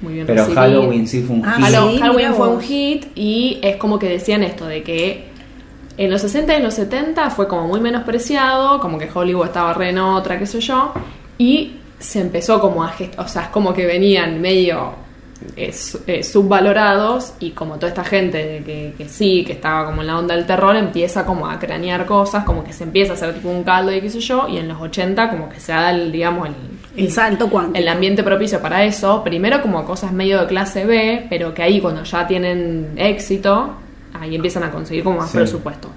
[0.00, 0.62] muy bien Pero recibido.
[0.62, 1.66] Halloween sí fue un Ah, hit.
[1.66, 5.28] Sí, Halloween fue un hit y es como que decían esto de que
[5.98, 9.74] en los 60 y en los 70 fue como muy menospreciado, como que Hollywood estaba
[9.74, 10.92] re en otra, qué sé yo,
[11.38, 14.92] y se empezó como a gestar, o sea, es como que venían medio
[15.56, 15.74] eh,
[16.06, 20.18] eh, subvalorados y como toda esta gente que, que sí, que estaba como en la
[20.18, 23.48] onda del terror, empieza como a cranear cosas, como que se empieza a hacer tipo
[23.48, 26.10] un caldo y qué sé yo, y en los 80 como que se da el,
[26.12, 26.54] digamos, el,
[27.04, 27.78] El salto cuántico.
[27.78, 31.80] el ambiente propicio para eso, primero como cosas medio de clase B, pero que ahí
[31.80, 33.74] cuando ya tienen éxito,
[34.18, 35.36] ahí empiezan a conseguir como más Sí.
[35.38, 35.88] presupuesto.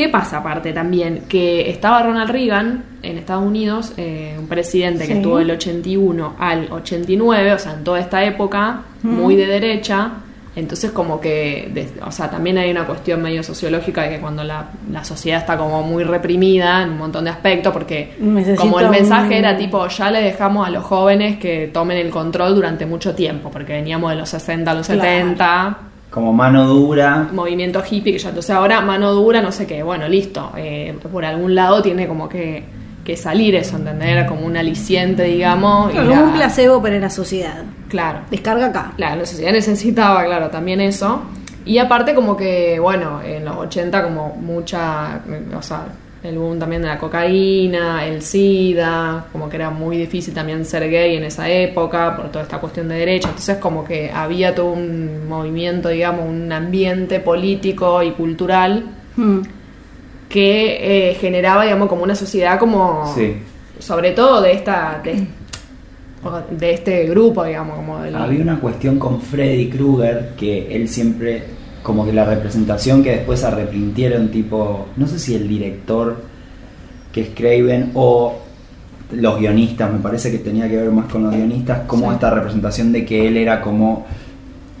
[0.00, 1.24] ¿Qué pasa aparte también?
[1.28, 6.72] Que estaba Ronald Reagan en Estados Unidos, eh, un presidente que estuvo del 81 al
[6.72, 9.08] 89, o sea, en toda esta época, Mm.
[9.14, 10.10] muy de derecha.
[10.56, 14.42] Entonces como que, de- o sea, también hay una cuestión medio sociológica de que cuando
[14.42, 18.80] la, la sociedad está como muy reprimida en un montón de aspectos, porque Necesito como
[18.80, 22.54] el mensaje un- era tipo, ya le dejamos a los jóvenes que tomen el control
[22.54, 25.02] durante mucho tiempo, porque veníamos de los 60 a los Claro.
[25.02, 25.78] 70,
[26.10, 27.28] Como mano dura.
[27.32, 31.24] movimiento hippie, que ya entonces ahora mano dura, no sé qué, bueno, listo, eh, por
[31.24, 32.64] algún lado tiene como que,
[33.04, 34.08] que salir eso, ¿entendés?
[34.08, 35.90] Era como un aliciente, digamos.
[35.90, 37.62] y Claro, la- como un placebo para la sociedad.
[37.88, 38.20] Claro.
[38.30, 38.92] Descarga acá.
[38.96, 41.22] La, la sociedad necesitaba, claro, también eso.
[41.64, 45.20] Y aparte como que, bueno, en los 80 como mucha,
[45.56, 45.82] o sea,
[46.22, 50.90] el boom también de la cocaína, el SIDA, como que era muy difícil también ser
[50.90, 53.28] gay en esa época por toda esta cuestión de derecha.
[53.28, 58.84] Entonces como que había todo un movimiento, digamos, un ambiente político y cultural
[59.16, 59.40] Mm.
[60.28, 63.12] que eh, generaba, digamos, como una sociedad como...
[63.14, 63.36] Sí.
[63.78, 65.00] Sobre todo de esta...
[65.02, 65.26] De,
[66.50, 68.14] de este grupo, digamos, como del...
[68.14, 71.44] Había una cuestión con Freddy Krueger que él siempre,
[71.82, 76.22] como que la representación que después arrepintieron, tipo, no sé si el director
[77.12, 78.38] que es Craven o
[79.12, 82.14] los guionistas, me parece que tenía que ver más con los guionistas, como Sí.
[82.14, 84.06] esta representación de que él era como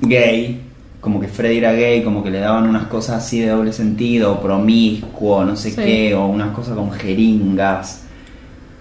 [0.02, 0.60] gay,
[1.00, 4.40] como que Freddy era gay, como que le daban unas cosas así de doble sentido,
[4.40, 5.76] promiscuo, no sé Sí.
[5.82, 8.04] qué, o unas cosas con jeringas,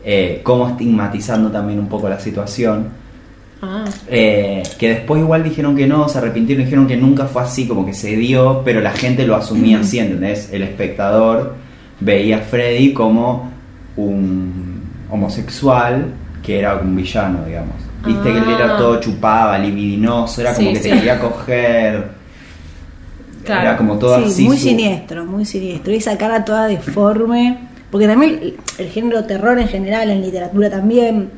[0.04, 2.88] eh, como estigmatizando también un poco la situación.
[3.62, 3.84] Ah.
[4.08, 7.86] Eh, que después igual dijeron que no, se arrepintieron, dijeron que nunca fue así, como
[7.86, 10.50] que se dio, pero la gente lo asumía así, ¿entendés?
[10.54, 11.56] El espectador
[12.00, 13.52] veía a Freddy como
[13.98, 16.06] un homosexual
[16.44, 17.76] que era un villano, digamos.
[18.06, 18.78] Viste que él era Ah.
[18.78, 20.90] todo chupaba, libidinoso, era como Sí, que sí.
[20.90, 22.08] te quería coger.
[23.44, 23.62] Claro.
[23.62, 24.44] Era como todo Sí, así.
[24.46, 25.92] muy su- siniestro, muy siniestro.
[25.94, 27.58] Y esa cara toda deforme.
[27.92, 31.30] Porque también el, el género terror en general, en literatura también,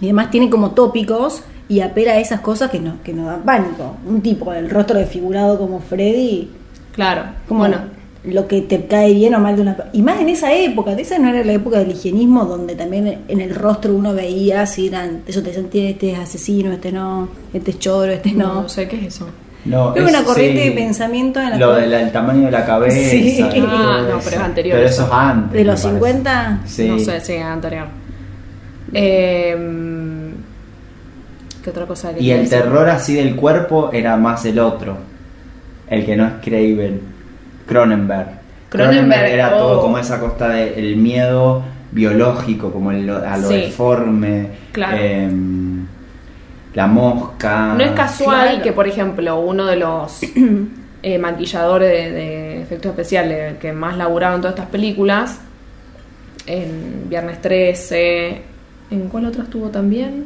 [0.00, 3.42] y demás, tiene como tópicos y apela a esas cosas que, no, que nos dan
[3.42, 3.96] pánico.
[4.06, 6.50] Un tipo con el rostro desfigurado como Freddy,
[6.94, 7.22] Claro.
[7.48, 7.78] como bueno,
[8.24, 11.18] lo que te cae bien o mal de una Y más en esa época, esa
[11.18, 15.22] no era la época del higienismo, donde también en el rostro uno veía si eran,
[15.26, 18.62] eso te sentía, este es asesino, este no, este es choro, este no.
[18.62, 18.68] no.
[18.68, 19.28] sé qué es eso.
[19.64, 22.66] No, Es una corriente sí, de pensamiento en la Lo del el tamaño de la
[22.66, 22.96] cabeza.
[23.10, 23.38] Sí.
[23.40, 25.04] Ah, no, pero es anterior Pero eso.
[25.04, 25.52] es antes.
[25.52, 25.98] De los parece.
[26.00, 26.88] 50, Sí.
[26.88, 27.86] No sé, sí, anterior.
[28.92, 29.56] Eh,
[31.62, 32.58] ¿Qué otra cosa Y el decir?
[32.58, 34.96] terror así del cuerpo era más el otro.
[35.88, 37.00] El que no es Craven.
[37.66, 38.28] Cronenberg.
[38.68, 39.58] Cronenberg, era oh.
[39.58, 43.54] todo como esa costa del miedo biológico, como el- a lo Sí.
[43.56, 44.46] deforme.
[44.72, 44.96] Claro.
[44.96, 45.86] em,
[46.74, 47.74] la mosca.
[47.76, 48.62] No es casual Claro.
[48.62, 50.20] que, por ejemplo, uno de los
[51.02, 55.38] eh, maquilladores de, de efectos especiales que más laburaron todas estas películas,
[56.46, 58.40] en Viernes 13,
[58.90, 60.24] ¿en cuál otra estuvo también?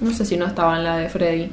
[0.00, 1.50] No sé si no estaba en la de Freddy.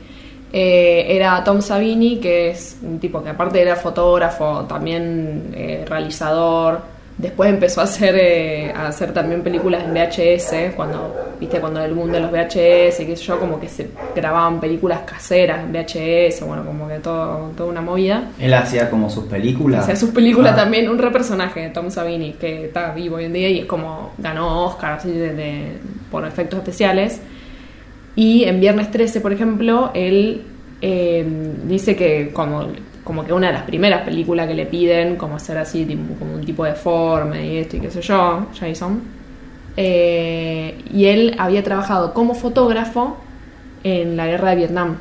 [0.53, 6.81] Eh, era Tom Savini, que es un tipo que aparte era fotógrafo, también eh, realizador.
[7.17, 11.91] Después empezó a hacer, eh, a hacer también películas en VHS, cuando, viste, cuando el
[11.95, 16.45] boom de los VHS, qué sé yo, como que se grababan películas caseras en VHS,
[16.45, 18.29] bueno, como que todo, toda una movida.
[18.39, 19.81] Él hacía como sus películas.
[19.81, 20.57] Hacía sus películas Ah.
[20.57, 24.12] también, un re personaje, Tom Savini, que está vivo hoy en día y es como
[24.19, 25.71] ganó Oscar así de, de-
[26.12, 27.19] por efectos especiales.
[28.17, 30.41] Y en Viernes 13, por ejemplo, él
[30.82, 31.25] eh,
[31.65, 32.67] dice que como,
[33.06, 36.34] como que una de las primeras películas que le piden, como hacer así, tipo- como
[36.34, 39.01] un tipo deforme y esto y qué sé yo, Jason.
[39.77, 43.17] eh, y él había trabajado como fotógrafo
[43.84, 44.97] en la guerra de Vietnam.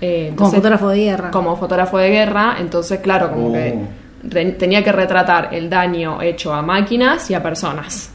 [0.00, 1.30] Eh, como fotógrafo de guerra.
[1.30, 3.52] como fotógrafo de guerra, entonces claro, como Oh.
[3.52, 3.74] que
[4.28, 8.12] re- tenía que retratar el daño hecho a máquinas y a personas.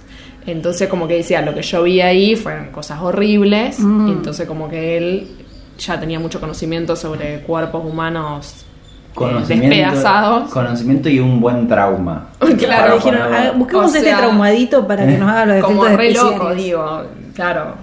[0.48, 4.08] Entonces como que decía, lo que yo vi ahí fueron cosas horribles, Mm.
[4.08, 5.28] y entonces como que él
[5.78, 8.64] ya tenía mucho conocimiento sobre cuerpos humanos eh,
[9.14, 10.50] Conocimiento, despedazados.
[10.52, 12.30] conocimiento y un buen trauma.
[12.58, 16.14] Claro, Dijeron, ponerlo- "Ah, busquemos O este traumadito para que nos haga los como re
[16.14, 17.04] loco, digo,
[17.36, 17.76] claro.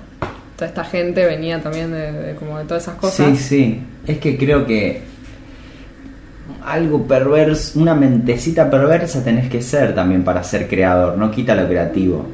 [0.56, 3.26] Toda esta gente venía también de, de como de todas esas cosas.
[3.26, 3.82] Sí, sí.
[4.06, 5.02] Es que creo que
[6.64, 11.66] algo perverso, una mentecita perversa tenés que ser también para ser creador, no quita lo
[11.68, 12.24] creativo.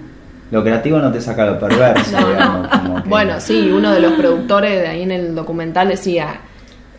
[0.50, 4.00] Lo creativo no te saca lo perverso, No, digamos, como que- Bueno, sí, uno de
[4.00, 6.40] los productores de ahí en el documental decía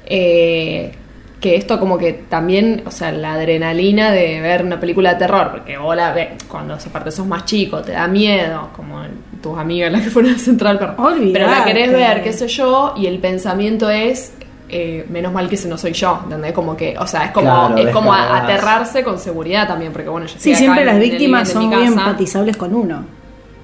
[0.06, 0.94] eh,
[1.40, 5.50] que esto como que también, o sea, la adrenalina de ver una película de terror,
[5.52, 9.02] porque vos la ves cuando aparte sos más chico, te da miedo, como
[9.42, 11.32] tus amigas las que fueron a Central Park, Olvidate.
[11.34, 14.34] pero la querés ver, qué sé yo, y el pensamiento es...
[14.70, 16.54] eh, menos mal que ese no soy yo, ¿entendés?
[16.54, 20.28] Como que, o sea, es como, Claro, es como aterrarse con seguridad también, porque bueno,
[20.28, 23.04] yo Sí, siempre en- las víctimas son muy empatizables con uno.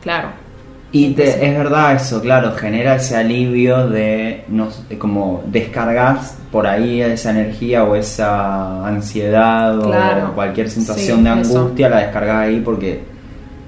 [0.08, 0.30] Claro.
[0.94, 6.66] Y te- es verdad eso, claro, genera ese alivio de, no, de como descargas por
[6.66, 10.30] ahí esa energía o esa ansiedad Claro.
[10.30, 11.58] o cualquier sensación Sí, de eso.
[11.60, 13.04] angustia, la descargas ahí porque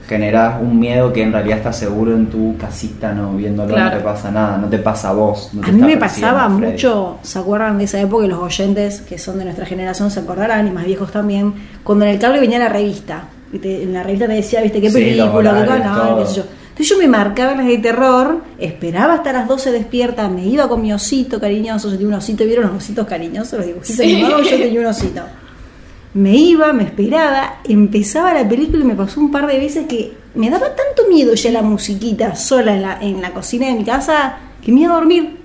[0.08, 3.91] generas un miedo que en realidad estás seguro en tu casita, no viéndolo, Claro.
[3.91, 5.49] no te pasa nada, no te pasa a vos.
[5.54, 6.71] no te A mí me pasaba Freddy.
[6.71, 8.25] mucho, ¿se acuerdan de esa época?
[8.25, 12.06] Y los oyentes que son de nuestra generación se acordarán, y más viejos también, cuando
[12.06, 13.23] en el cable venía la revista.
[13.52, 13.84] ¿Viste?
[13.84, 14.82] En la revista te decía, ¿viste?
[14.82, 15.66] ¿Qué Sí, película?
[15.66, 16.20] ¿Qué todo.
[16.20, 16.44] qué sé yo.
[16.70, 20.82] Entonces yo me marcaba las de terror, esperaba hasta las 12 despierta, me iba con
[20.82, 23.54] mi osito cariñoso, yo tenía un osito, ¿vieron los ositos cariñosos?
[23.60, 24.14] Los dibujitos Sí.
[24.16, 25.22] animados, yo tenía un osito.
[26.14, 30.14] Me iba, me esperaba, empezaba la película y me pasó un par de veces que
[30.36, 33.84] me daba tanto miedo ya la musiquita sola en la, en la cocina de mi
[33.84, 35.38] casa que me iba a dormir.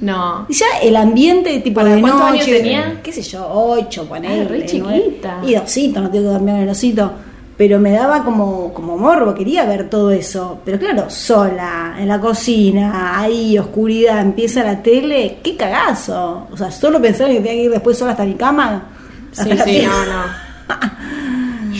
[0.00, 0.44] No.
[0.48, 3.00] Y ya el ambiente tipo ¿Para de cuántos noche, años tenía?
[3.02, 5.40] qué sé yo, ocho, ponele, Ah, re chiquita.
[5.46, 7.12] Y dosito, no tengo que dormir en el osito.
[7.56, 10.58] Pero me daba como, como morbo, quería ver todo eso.
[10.66, 16.46] Pero claro, sola, en la cocina, ahí, oscuridad, empieza la tele, qué cagazo.
[16.52, 18.88] O sea, solo pensar que tenía que ir después sola hasta mi cama.
[19.32, 20.22] Sí, hasta sí, no, no.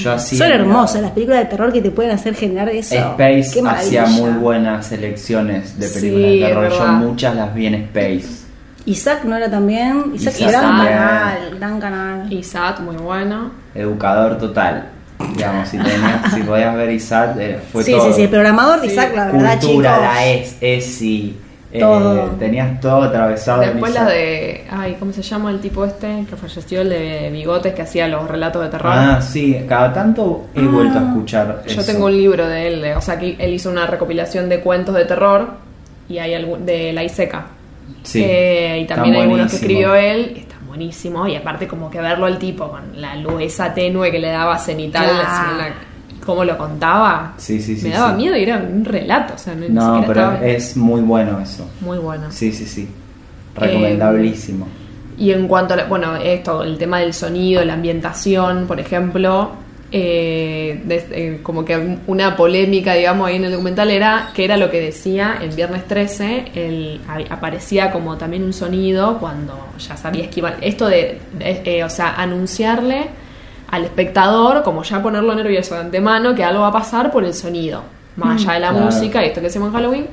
[0.07, 2.95] Yo hacía, Son hermosas las películas de terror que te pueden hacer generar eso.
[2.95, 6.65] Space hacía muy buenas selecciones de películas Sí, de terror.
[6.67, 8.47] es Yo muchas las vi en Space.
[8.85, 10.13] Isaac no era también.
[10.15, 12.33] Isaac, Isaac gran canal, gran canal.
[12.33, 13.51] Isaac, muy bueno.
[13.75, 14.91] Educador total.
[15.35, 18.07] Digamos, si, tenías, si podías ver Isaac, eh, fue sí, todo.
[18.09, 18.93] sí, sí, el programador de Sí.
[18.93, 20.03] Isaac, la verdad, Cultura, chicos.
[20.15, 21.37] la es, ESI.
[21.41, 21.46] eh,
[21.81, 22.31] Todo.
[22.39, 23.61] tenías todo atravesado.
[23.63, 24.65] Después la de.
[24.71, 26.81] Ay, ¿cómo se llama el tipo este que falleció?
[26.83, 28.93] El de bigotes que hacía los relatos de terror.
[28.95, 30.69] Ah, sí, cada tanto he Ah.
[30.71, 31.63] vuelto a escuchar.
[31.67, 31.93] Yo eso.
[31.93, 34.95] tengo un libro de él, de- o sea, que él hizo una recopilación de cuentos
[34.95, 35.49] de terror
[36.09, 37.47] y hay algún, de la Iseca.
[38.03, 38.23] Sí.
[38.25, 41.27] Eh, y también hay algunos que escribió él, está buenísimo.
[41.27, 44.59] Y aparte, como que verlo al tipo con la luz esa tenue que le daba
[44.59, 45.75] cenital, así en la-
[46.27, 47.89] cómo lo contaba, Sí, sí, sí.
[47.89, 49.35] me daba miedo y era un relato.
[49.35, 51.67] O sea, no, No, pero estaba- es muy bueno eso.
[51.81, 52.25] muy bueno.
[52.31, 52.89] Sí, sí, sí.
[53.55, 54.67] Recomendabilísimo.
[55.19, 59.51] Y en cuanto a, bueno, esto, el tema del sonido, la ambientación, por ejemplo,
[59.93, 64.57] eh, des- eh, como que una polémica, digamos, ahí en el documental era que era
[64.57, 70.29] lo que decía en Viernes 13, el, aparecía como también un sonido cuando ya sabías
[70.29, 73.07] que iban, esto de, de- eh, o sea, anunciarle
[73.71, 77.35] al espectador, como ya ponerlo nervioso de antemano, que algo va a pasar por el
[77.35, 77.83] sonido,
[78.17, 78.85] más allá de la Claro.
[78.87, 80.07] música y esto que hacemos en Halloween.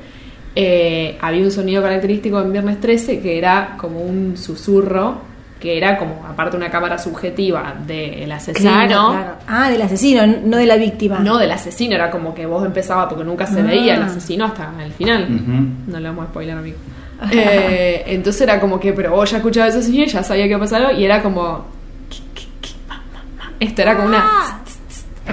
[0.56, 5.16] eh, había un sonido característico en Viernes 13 que era como un susurro,
[5.60, 9.32] que era como, aparte una cámara subjetiva del asesino, Claro, claro.
[9.48, 11.20] Ah, del asesino, no de la víctima.
[11.20, 13.63] no del asesino, era como que vos empezabas, porque nunca se Ah.
[13.63, 15.26] veía el asesino hasta el final.
[15.88, 16.78] No lo vamos a spoiler, amigo.
[17.32, 20.58] Eh, entonces era como que, pero vos ya escuchabas ese sonido, ya sabía que iba
[20.58, 21.66] a pasar algo, y era como.
[23.63, 24.60] Esto era como una.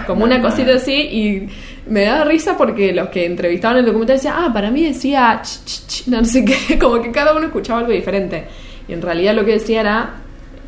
[0.07, 1.49] Como una cosita así, y
[1.90, 5.64] me daba risa porque los que entrevistaban el documental decían, ah, para mí decía, ch,
[5.64, 8.47] ch, ch", no sé qué, como que cada uno escuchaba algo diferente.
[8.87, 10.11] Y en realidad lo que decía era,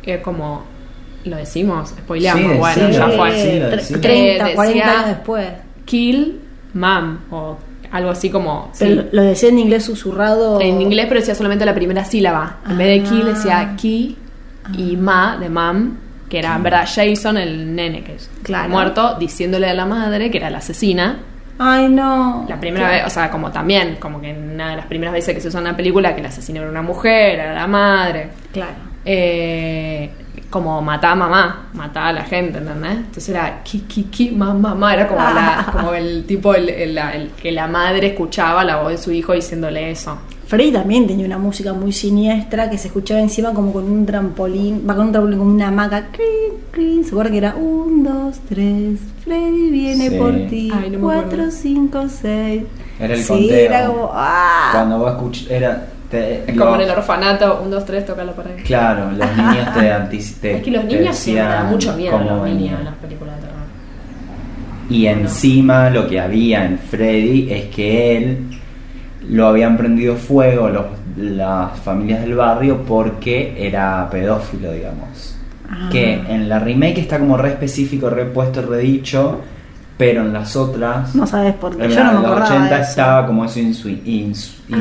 [0.03, 0.63] eh, como,
[1.23, 3.31] lo decimos, spoileamos, Sí, bueno, decilo, ya fue.
[3.31, 4.01] decilo, tre- decilo.
[4.01, 5.47] 30, Eh, 40 decía- años después.
[5.85, 6.39] Kill
[6.73, 7.57] Mom, o
[7.91, 8.71] algo así como.
[8.73, 8.83] sí.
[8.85, 10.59] Pero lo decía en inglés susurrado.
[10.59, 12.57] En inglés, pero decía solamente la primera sílaba.
[12.69, 14.17] En vez de kill, decía ki
[14.77, 15.97] y ma de mam,
[16.33, 18.67] que era en verdad Jason, el nene que es Claro.
[18.67, 21.19] muerto, diciéndole a la madre, que era la asesina.
[21.59, 22.47] Ay, no.
[22.49, 25.41] La primera vez, o sea, como también, como que una de las primeras veces que
[25.41, 28.29] se usa en una película, que la asesina era una mujer, era la madre.
[28.51, 28.71] Claro.
[29.05, 30.09] Eh,
[30.49, 32.93] como matá a mamá, matá a la gente, ¿entendés?
[32.93, 36.95] Entonces era ki, ki, ki, mamá, mamá, era como, la, como el tipo, el, el-
[36.95, 40.17] la- el que la madre escuchaba la voz de su hijo diciéndole eso.
[40.47, 44.85] Freddy también tenía una música muy siniestra que se escuchaba encima como con un trampolín,
[44.87, 46.07] va con un trampolín, con una hamaca.
[46.11, 47.03] Crin, crin.
[47.03, 48.99] ¿Se acuerda que era un, dos, tres?
[49.23, 50.15] Freddy viene Sí.
[50.17, 50.71] por ti.
[50.73, 52.63] Ay, no cuatro, cinco, seis.
[52.99, 53.55] Era el sí, conteo.
[53.57, 54.09] era como.
[54.13, 54.69] ¡Ah!
[54.73, 55.49] Cuando vos escuchas.
[55.49, 55.87] Era.
[56.11, 58.61] te- Es como en el orfanato, un, dos, tres, tócalo por ahí.
[58.63, 60.51] Claro, los niños te anticipan.
[60.51, 63.41] Es que los niños siempre dan mucho miedo a los niños en las películas de
[63.41, 63.53] terror.
[64.89, 68.37] Y encima lo que había en Freddy es que él
[69.29, 70.85] lo habían prendido fuego los,
[71.17, 75.35] las familias del barrio porque era pedófilo, digamos.
[75.69, 75.89] Ah.
[75.91, 79.39] Que en la remake está como re específico, re puesto, re dicho,
[79.97, 81.15] pero en las otras.
[81.15, 81.85] No sabes por qué.
[81.85, 82.89] En Yo la no me los acordaba 80 de eso.
[82.89, 84.77] estaba como eso insui, ins, Ah,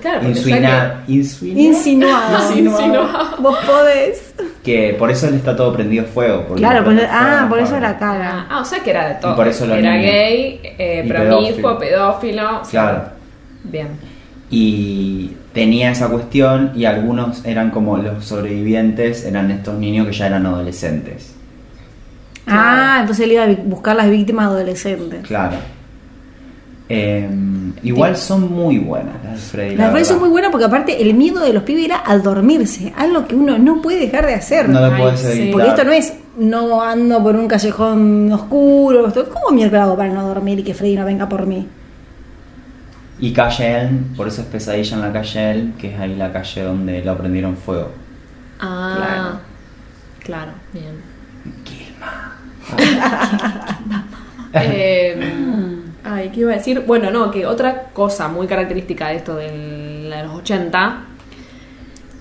[0.00, 0.92] claro, Insinuado.
[1.08, 3.36] Insinuado.
[3.40, 4.34] Vos podés.
[4.62, 6.44] Que por eso él está todo prendido fuego.
[6.46, 8.46] porque Claro, le pues, en ah, por eso la cara.
[8.48, 9.32] Ah, o sea que era de todo.
[9.32, 10.12] Y por eso lo era niños.
[10.12, 11.80] gay, eh, promiscuo, pedófilo.
[12.42, 12.60] pedófilo.
[12.60, 13.21] o sea, Claro.
[13.64, 13.88] Bien.
[14.50, 20.26] Y tenía esa cuestión y algunos eran como los sobrevivientes, eran estos niños que ya
[20.26, 21.34] eran adolescentes.
[22.46, 25.26] Ah, entonces él iba a buscar las víctimas adolescentes.
[25.26, 25.56] Claro.
[26.88, 27.26] Eh,
[27.84, 29.76] igual son muy buenas las Freddy.
[29.76, 32.22] la Las redes son muy buenas porque aparte el miedo de los pibes era al
[32.22, 34.68] dormirse, algo que uno no puede dejar de hacer.
[34.68, 35.28] No lo Ay, puedes sí.
[35.28, 35.52] evitar.
[35.52, 39.06] Porque esto no es no ando por un callejón oscuro.
[39.06, 41.66] esto- ¿Cómo mierda hago para no dormir y que Freddy no venga por mí?
[43.22, 46.30] Y calle Elm, por eso es pesadilla en la calle Elm, que es ahí la
[46.32, 47.90] calle donde lo prendieron fuego.
[48.60, 49.38] Ah,
[50.22, 51.00] claro, bien.
[54.54, 55.16] Eh,
[56.04, 56.80] ay, ¿qué iba a decir?
[56.86, 61.04] Bueno, no, que otra cosa muy característica de esto del- de los 80,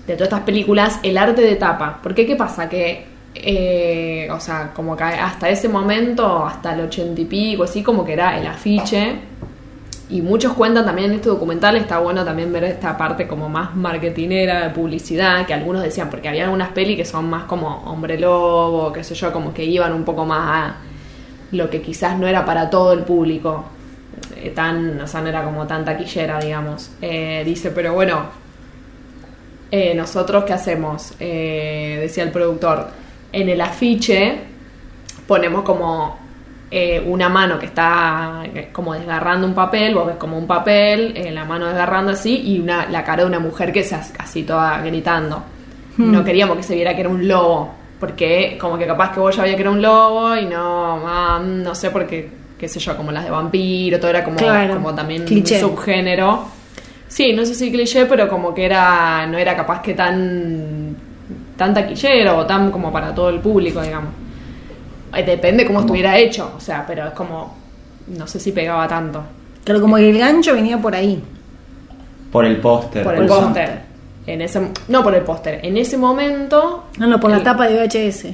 [0.07, 1.99] de todas estas películas, el arte de tapa.
[2.01, 2.69] Porque, ¿qué pasa?
[2.69, 7.83] Que, eh, o sea, como que hasta ese momento, hasta el 80 y pico, así
[7.83, 9.15] como que era el afiche.
[10.11, 13.73] Y muchos cuentan también en este documental, está bueno también ver esta parte como más
[13.77, 18.19] marketinera de publicidad, que algunos decían, porque había algunas pelis que son más como hombre
[18.19, 20.75] lobo, qué sé yo, como que iban un poco más a
[21.53, 23.63] lo que quizás no era para todo el público,
[24.35, 26.91] eh, tan, o sea, no era como tan taquillera, digamos.
[27.01, 28.25] Eh, dice, pero bueno,
[29.71, 32.89] eh, nosotros qué hacemos, decía el productor,
[33.31, 34.39] en el afiche
[35.25, 36.19] ponemos como
[36.73, 41.11] eh, una mano que está eh, como desgarrando un papel, vos ves como un papel,
[41.17, 44.13] eh, la mano desgarrando así, y una, la cara de una mujer que se hace
[44.17, 45.43] así toda gritando.
[45.97, 49.35] No queríamos que se viera que era un lobo, porque como que capaz que vos
[49.35, 52.79] ya veías que era un lobo y no, ah, no sé por qué, qué sé
[52.79, 55.63] yo, como las de vampiro, todo era como, Claro, como también cliché.
[55.63, 56.45] un subgénero.
[57.09, 60.95] Sí, no sé si cliché, pero como que era, no era capaz que tan,
[61.57, 64.13] tan taquillero o tan como para todo el público, digamos.
[65.15, 67.53] Eh, Depende cómo estuviera hecho, o sea, pero es como,
[68.17, 69.21] no sé si pegaba tanto.
[69.63, 71.21] Pero como que el gancho venía por ahí.
[72.31, 73.03] Por el póster.
[73.03, 73.81] Por el póster.
[74.25, 75.59] En ese, no por el póster.
[75.63, 76.85] En ese momento.
[76.97, 78.27] No, no, por la tapa de VHS.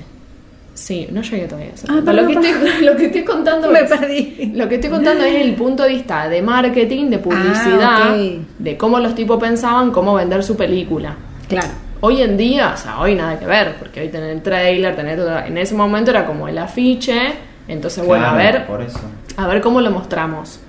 [0.74, 3.90] Sí, no llegué todavía Ah, perdón, lo, que estoy, lo que estoy contando Me es-
[3.90, 4.52] perdí.
[4.54, 8.46] Lo que estoy contando es el punto de vista de marketing, de publicidad, Ah, ok.
[8.60, 11.16] de cómo los tipos pensaban cómo vender su película.
[11.48, 11.70] Claro.
[12.02, 15.18] Hoy en día, o sea, hoy nada que ver, porque hoy tener el trailer, tener
[15.18, 17.34] todo- en ese momento era como el afiche,
[17.68, 19.00] entonces bueno, a ver, Por eso.
[19.36, 20.60] a ver cómo lo mostramos.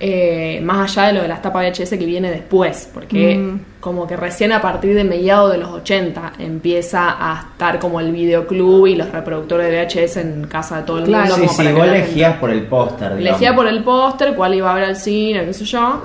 [0.00, 3.60] Eh, más allá de lo de las tapas VHS que viene después, porque Mm.
[3.80, 8.10] como que recién a partir de mediados de los 80 empieza a estar como el
[8.12, 11.20] videoclub y los reproductores de VHS en casa de todo el Claro.
[11.28, 11.36] mundo.
[11.36, 13.40] Sí, como sí, para que vos gente- elegías por el póster, digamos.
[13.40, 16.02] Elegía por el póster cuál iba a ver al cine, qué sé yo.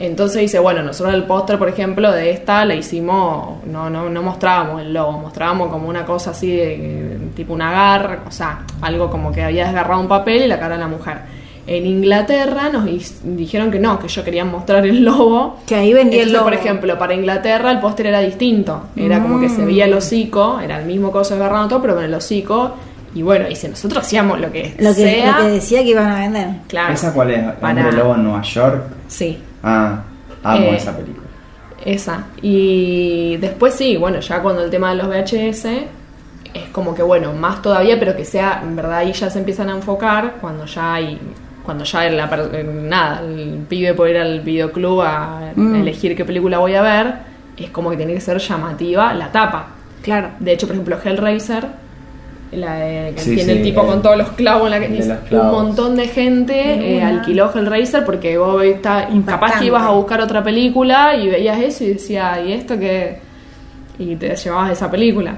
[0.00, 4.22] Entonces dice, bueno, nosotros el póster, por ejemplo, de esta la hicimos, no, no, no
[4.22, 9.10] mostrábamos el lobo, mostrábamos como una cosa así de tipo una garra, o sea, algo
[9.10, 11.18] como que había desgarrado un papel y la cara de la mujer.
[11.66, 12.86] En Inglaterra nos
[13.22, 15.58] dijeron que no, que ellos querían mostrar el lobo.
[15.66, 16.44] Que ahí vendía el Entonces, lobo.
[16.44, 18.84] por ejemplo, para Inglaterra el póster era distinto.
[18.96, 22.04] Era como que se veía el hocico, era el mismo coso desgarrado todo, pero con
[22.04, 22.72] el hocico.
[23.14, 25.90] Y bueno, y si nosotros hacíamos lo que, Lo que, sea, lo que decía que
[25.90, 26.48] iban a vender.
[26.66, 26.94] claro.
[26.94, 27.52] ¿Esa cuál es?
[27.60, 28.82] Para- ¿Hombre Lobo en Nueva York?
[29.06, 30.02] Sí, Ah,
[30.42, 31.26] amo Eh, esa película.
[31.84, 32.24] esa.
[32.42, 35.66] Y después sí, bueno, ya cuando el tema de los VHS
[36.52, 39.68] es como que bueno, más todavía, pero que sea, en verdad ahí ya se empiezan
[39.70, 41.18] a enfocar cuando ya hay
[41.64, 45.74] cuando ya la per- eh, nada, el pibe puede ir al videoclub a Mm.
[45.76, 47.14] elegir qué película voy a ver,
[47.56, 49.66] es como que tiene que ser llamativa la tapa.
[50.02, 50.30] Claro.
[50.40, 51.66] De hecho, por ejemplo, Hellraiser,
[52.52, 54.80] la de- que Sí, tiene sí, el tipo el- con todos los clavos en la
[54.80, 55.06] que los
[55.44, 59.90] un montón de gente De eh, alquiló Hellraiser porque vos está, capaz que ibas a
[59.90, 63.18] buscar otra película y veías eso y decías, ¿y esto qué?
[63.98, 65.34] Y te llevabas esa película.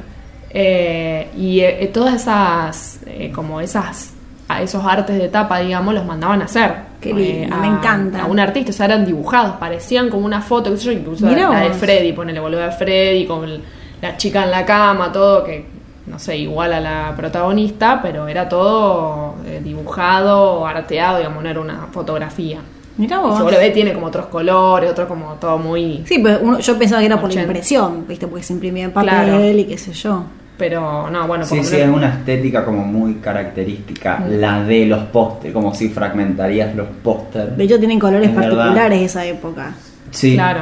[0.51, 4.13] Eh, y eh, todas esas, eh, como esas,
[4.49, 6.71] a esos artes de tapa, digamos, los mandaban a hacer.
[6.71, 8.23] eh, Qué lindo, a- me encanta.
[8.23, 11.27] A un artista, o sea, eran dibujados, parecían como una foto, qué sé yo, incluso
[11.27, 11.71] la de.
[11.75, 13.61] Freddy, ponele, volver a Freddy con el-
[14.01, 15.65] la chica en la cama, todo que,
[16.13, 21.61] no sé, igual a la protagonista, pero era todo eh, dibujado, arteado, digamos, no era
[21.61, 22.59] una fotografía.
[22.99, 23.37] Mirá Y vos.
[23.39, 26.03] si vos lo ves, tiene como otros colores, otro como todo muy...
[26.07, 27.43] Sí, pero uno- yo pensaba que era por la 80.
[27.47, 28.27] impresión, ¿viste?
[28.27, 29.45] Porque se imprimía en papel Claro.
[29.51, 30.25] y qué sé yo.
[30.59, 34.41] Pero, no, bueno, por Sí, sí, es una estética como muy característica, Mm.
[34.41, 37.57] la de los pósters, como si fragmentarías los pósters.
[37.57, 38.51] De hecho, tienen colores verdad.
[38.57, 39.73] particulares esa época.
[40.11, 40.35] Sí.
[40.35, 40.61] Claro.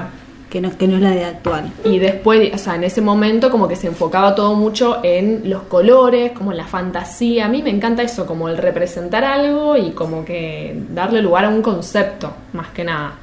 [0.50, 1.70] Que no, que no es la de actual.
[1.84, 5.62] Y después, o sea, en ese momento como que se enfocaba todo mucho en los
[5.62, 7.46] colores, como en la fantasía.
[7.46, 11.48] A mí me encanta eso, como el representar algo y como que darle lugar a
[11.48, 13.14] un concepto, más que nada.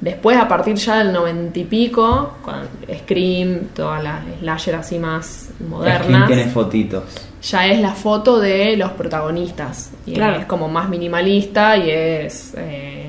[0.00, 2.54] Después, a partir ya del noventa y pico, con
[3.00, 7.02] Scream, todas las slasher así más Scream modernas, tiene fotitos.
[7.42, 9.90] ya es la foto de los protagonistas.
[10.06, 10.38] Y Claro.
[10.40, 12.99] es como más minimalista y es eh,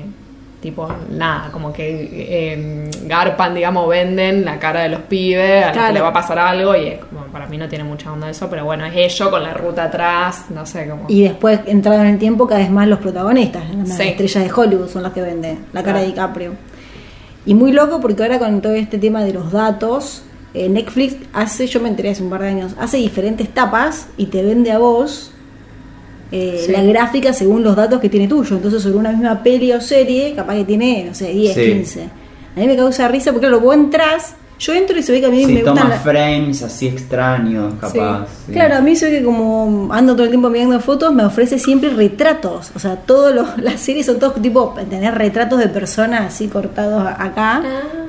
[0.62, 5.72] tipo nada, como que eh, garpan, digamos, venden la cara de los pibes, a los
[5.72, 5.88] Claro.
[5.88, 8.30] que le va a pasar algo y es como, para mí no tiene mucha onda
[8.30, 11.04] eso, pero bueno, es ello con la ruta atrás, no sé cómo.
[11.08, 14.02] Y después, entrado en el tiempo, cada vez más los protagonistas, las Sí.
[14.04, 15.98] estrellas de Hollywood son las que venden la cara Claro.
[16.00, 16.52] de DiCaprio.
[17.44, 20.22] Y muy loco porque ahora con todo este tema de los datos,
[20.54, 24.26] eh, Netflix hace, yo me enteré hace un par de años, hace diferentes tapas y
[24.26, 25.32] te vende a vos
[26.32, 26.72] eh, Sí.
[26.72, 28.56] la gráfica según los datos que tiene tuyo.
[28.56, 31.60] Entonces, sobre una misma peli o serie, capaz que tiene, no sé, 10, Sí.
[31.72, 32.02] 15.
[32.56, 35.26] A mí me causa risa porque, claro, vos entras, yo entro y se ve que
[35.26, 38.26] a mí Si me toma gustan la- frames así extraños, capaz.
[38.46, 38.52] sí.
[38.52, 41.58] Claro, a mí se ve que como ando todo el tiempo mirando fotos, me ofrece
[41.58, 42.70] siempre retratos.
[42.74, 47.62] O sea, todas las series son todos tipo, tener retratos de personas así cortados acá.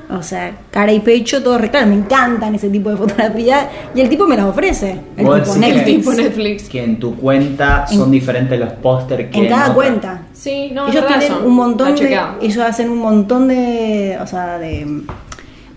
[0.09, 1.89] O sea, cara y pecho, todos retratos.
[1.89, 3.69] Me encantan ese tipo de fotografía.
[3.95, 4.91] Y el tipo me las ofrece.
[5.17, 5.85] El tipo decís El Netflix.
[5.85, 6.69] tipo Netflix.
[6.69, 10.21] Que en tu cuenta son En- diferentes los póster que En cada cuenta.
[10.33, 14.85] Sí, no, ellos tienen un montón de, ellos hacen un montón de, o sea, de,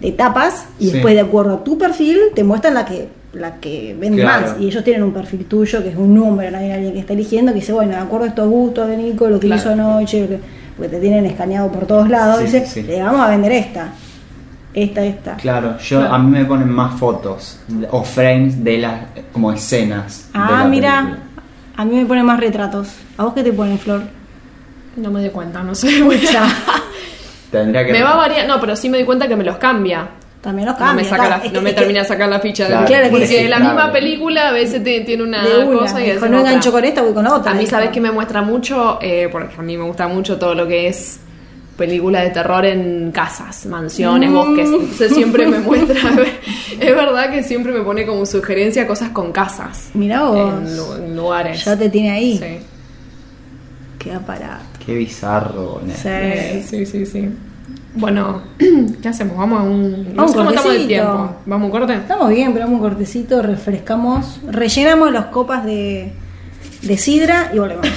[0.00, 0.92] de etapas y Sí.
[0.94, 4.46] después de acuerdo a tu perfil te muestran la que la que vende Claro.
[4.48, 7.00] más y ellos tienen un perfil tuyo que es un número, no hay alguien que
[7.00, 9.60] está eligiendo que dice, bueno, de acuerdo a estos gustos de Nico, lo que Claro.
[9.60, 10.40] hizo anoche, lo que-
[10.74, 12.82] porque te tienen escaneado por todos lados, Sí, dice, sí.
[12.84, 13.92] le vamos a vender esta,
[14.76, 15.36] esta, esta.
[15.36, 16.14] Claro, yo Claro.
[16.14, 17.58] a mí me ponen más fotos
[17.90, 19.00] o frames de las
[19.32, 20.28] como escenas.
[20.32, 21.22] de Ah, la mira, película.
[21.76, 22.88] a mí me ponen más retratos.
[23.16, 24.02] ¿A vos qué te ponen, Flor?
[24.96, 26.02] No me di cuenta, no sé.
[26.02, 26.48] voy a- Ya.
[27.50, 29.56] Tendría que me va a variar, no, pero sí me di cuenta que me los
[29.56, 30.08] cambia.
[30.40, 31.08] También los No me, cambian.
[31.10, 32.64] saca claro, la- es no que- me que- termina de sacar la ficha.
[32.64, 33.64] de- Claro, Claro que porque sí, la claro.
[33.74, 36.70] misma película a veces te- tiene una de una, cosa y a veces no engancho
[36.70, 37.52] con esta, voy con otra.
[37.52, 37.66] A mí.
[37.66, 38.98] ¿sabes que me muestra mucho?
[39.00, 41.20] Eh, porque a mí me gusta mucho todo lo que es
[41.76, 44.34] película de terror en casas, mansiones, Mm.
[44.34, 44.68] bosques.
[44.70, 46.00] Entonces siempre me muestra.
[46.80, 49.90] es verdad que siempre me pone como sugerencia cosas con casas.
[49.94, 50.54] Mirá vos.
[50.62, 51.64] En, lu- en lugares.
[51.64, 52.38] Ya te tiene ahí.
[52.38, 52.58] Sí.
[53.98, 54.60] Queda parado.
[54.84, 55.80] Qué bizarro.
[55.84, 55.92] ¿no?
[55.94, 56.62] Sí.
[56.66, 57.28] Sí, sí, sí.
[57.94, 58.42] Bueno,
[59.02, 59.36] ¿qué hacemos?
[59.36, 60.06] Vamos a un.
[60.06, 60.86] Sé cómo estamos de cortecito.
[60.88, 61.36] tiempo.
[61.46, 61.94] ¿Vamos a un corte?
[61.94, 66.12] Estamos bien, pero un cortecito, refrescamos, rellenamos las copas de,
[66.82, 67.88] de sidra y volvemos.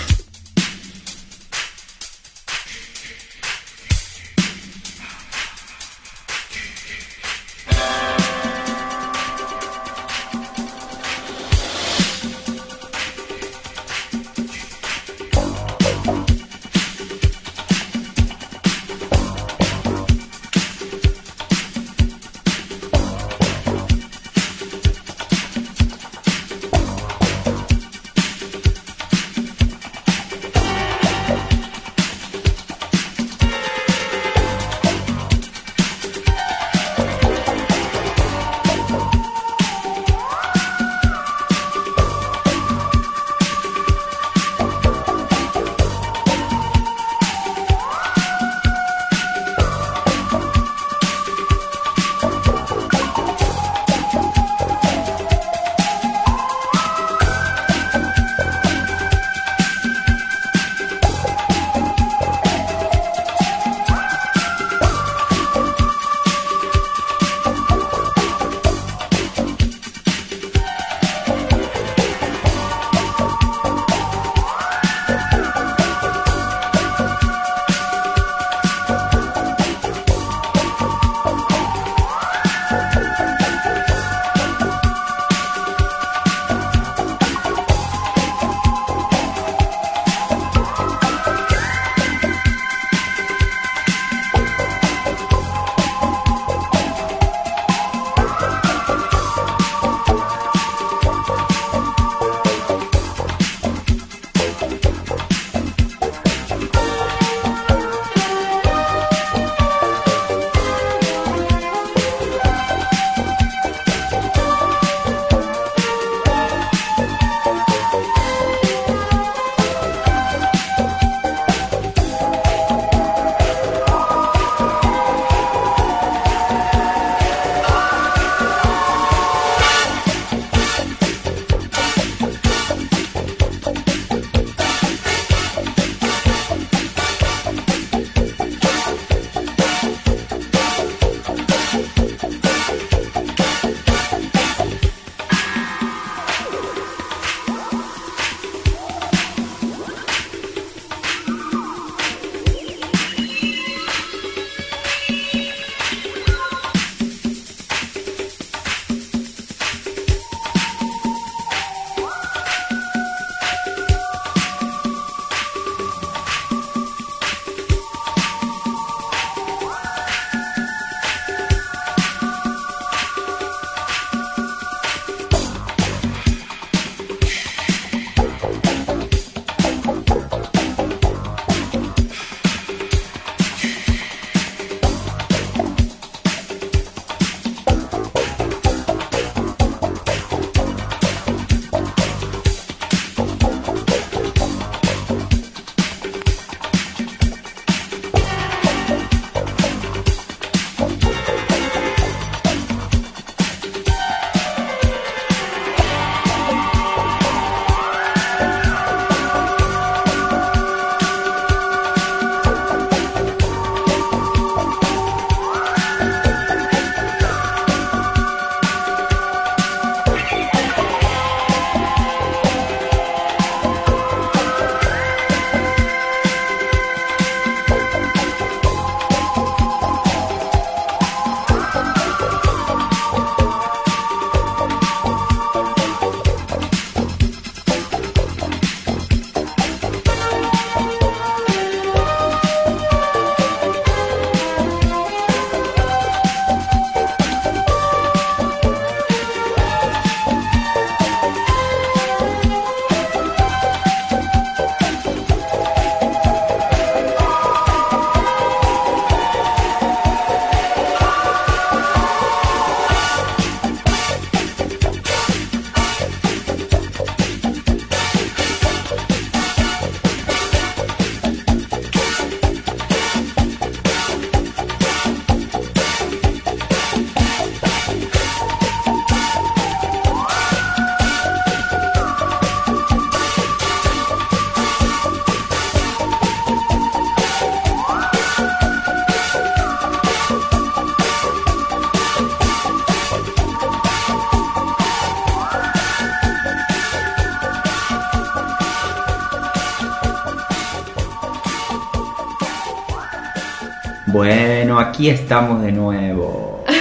[305.00, 306.66] Aquí estamos de nuevo.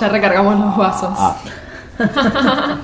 [0.00, 1.10] Ya recargamos los vasos.
[1.16, 1.36] Ah,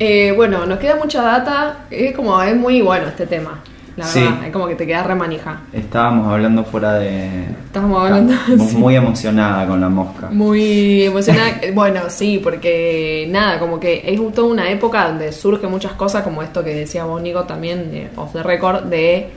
[0.00, 1.86] Eh, bueno, nos queda mucha data.
[1.90, 3.60] Es como, es muy bueno este tema.
[3.96, 4.20] La Sí.
[4.20, 5.60] verdad, es como que te quedas remanija.
[5.72, 7.46] estábamos hablando fuera de.
[7.66, 8.76] Estábamos hablando, Muy, sí.
[8.76, 10.28] muy emocionada con la mosca.
[10.30, 11.50] Muy emocionada.
[11.74, 16.42] bueno, sí, porque nada, como que es justo una época donde surge muchas cosas, como
[16.44, 19.30] esto que decía vos, Nico, también, de off the record, de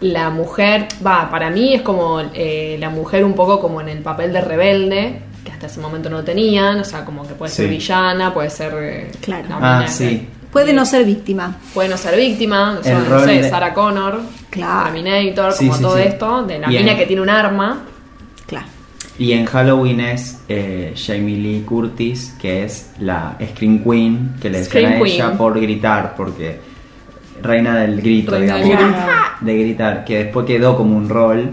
[0.00, 0.88] la mujer.
[1.06, 4.40] Va, para mí es como eh, la mujer un poco como en el papel de
[4.40, 8.50] rebelde, que hasta ese momento no tenían, o sea, como que puede ser villana, puede
[8.50, 8.72] ser.
[8.80, 9.48] eh, Claro.
[9.48, 10.28] la Ah, sí.
[10.52, 11.56] Puede no ser víctima.
[11.74, 14.20] Puede no ser víctima, o sea, El no rol sé, de- Sarah Connor,
[14.50, 14.84] Claro.
[14.92, 16.02] Terminator, Sí, como sí, todo sí.
[16.06, 17.82] esto, de la Y mina en- que tiene un arma.
[18.46, 18.66] Claro.
[19.18, 24.58] Y en Halloween es eh, Jamie Lee Curtis, que es la Scream Queen, que le
[24.58, 25.38] decían Scream a ella Queen.
[25.38, 26.60] por gritar, porque
[27.44, 29.02] reina del grito, Reina digamos, grito.
[29.42, 31.50] de gritar, que después quedó como un rol,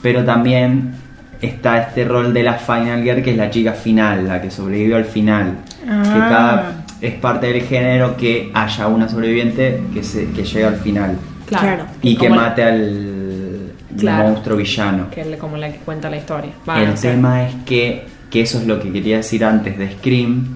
[0.00, 0.92] pero también
[1.40, 4.96] está este rol de la Final Girl, que es la chica final, la que sobrevivió
[4.96, 6.26] al final, que Ah.
[6.30, 11.16] cada es parte del género que haya una sobreviviente que, se, que llegue al final
[11.46, 11.84] Claro.
[12.00, 14.28] Y que mate al Claro.
[14.30, 15.10] monstruo villano.
[15.10, 16.50] Que es como la que cuenta la historia.
[16.66, 20.46] Va, El tema es que, que eso es lo que quería decir antes de Scream,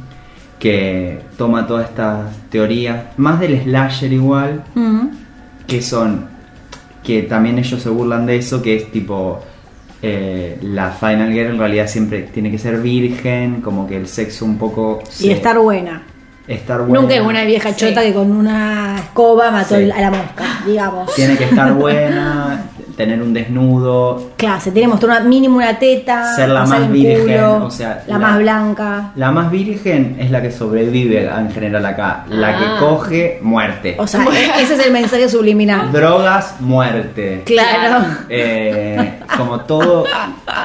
[0.66, 4.64] que toma todas estas teorías, más del slasher igual,
[5.68, 6.26] que son,
[7.04, 9.40] que también ellos se burlan de eso, que es tipo,
[10.02, 14.44] eh, la Final Girl en realidad siempre tiene que ser virgen, como que el sexo
[14.44, 15.02] un poco...
[15.20, 16.02] Y se- estar buena.
[16.48, 17.00] Estar buena.
[17.00, 17.76] Nunca es una vieja Sí.
[17.86, 19.90] chota que con una escoba mató Sí.
[19.90, 21.14] a la mosca, digamos.
[21.14, 22.62] Tiene que estar buena,
[22.96, 26.90] tener un desnudo, Claro, se tiene que mostrar una, mínimo una teta, Ser la más
[26.90, 29.10] virgen, culo, o sea, la, la- más blanca.
[29.16, 32.24] La más virgen es la que sobrevive en general acá.
[32.30, 32.58] La Ah.
[32.58, 33.96] que coge, muerte.
[33.98, 35.92] O sea, e- ese es el mensaje subliminal.
[35.92, 37.42] Drogas, muerte.
[37.44, 38.04] Claro.
[38.28, 40.04] Eh, como todo,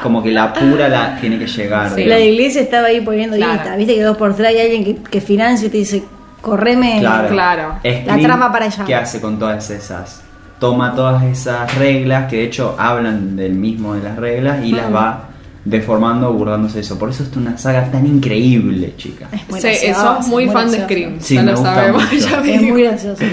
[0.02, 1.94] como que la pura la tiene que llegar.
[1.94, 2.04] Sí.
[2.04, 3.52] La iglesia estaba ahí poniendo Claro.
[3.62, 3.76] guita.
[3.76, 6.02] Viste que dos por tres hay alguien que, que financia y te dice,
[6.40, 6.98] correme.
[7.00, 7.28] Claro.
[7.28, 7.74] Claro.
[8.06, 8.84] La trama para allá.
[8.84, 10.22] ¿Qué hace con todas esas?
[10.58, 14.94] Toma todas esas reglas, que de hecho hablan del mismo de las reglas, y las
[14.94, 15.28] va
[15.64, 16.98] deformando, burlándose de eso.
[16.98, 19.26] Por eso es una saga tan increíble, chica.
[19.32, 20.80] Es muy Sí, gracioso, sos muy muy fan de.
[20.82, 21.16] Scream.
[21.20, 22.02] Sí, ya me lo gusta sabemos.
[22.12, 22.28] mucho.
[22.30, 23.24] ya me Es muy gracioso.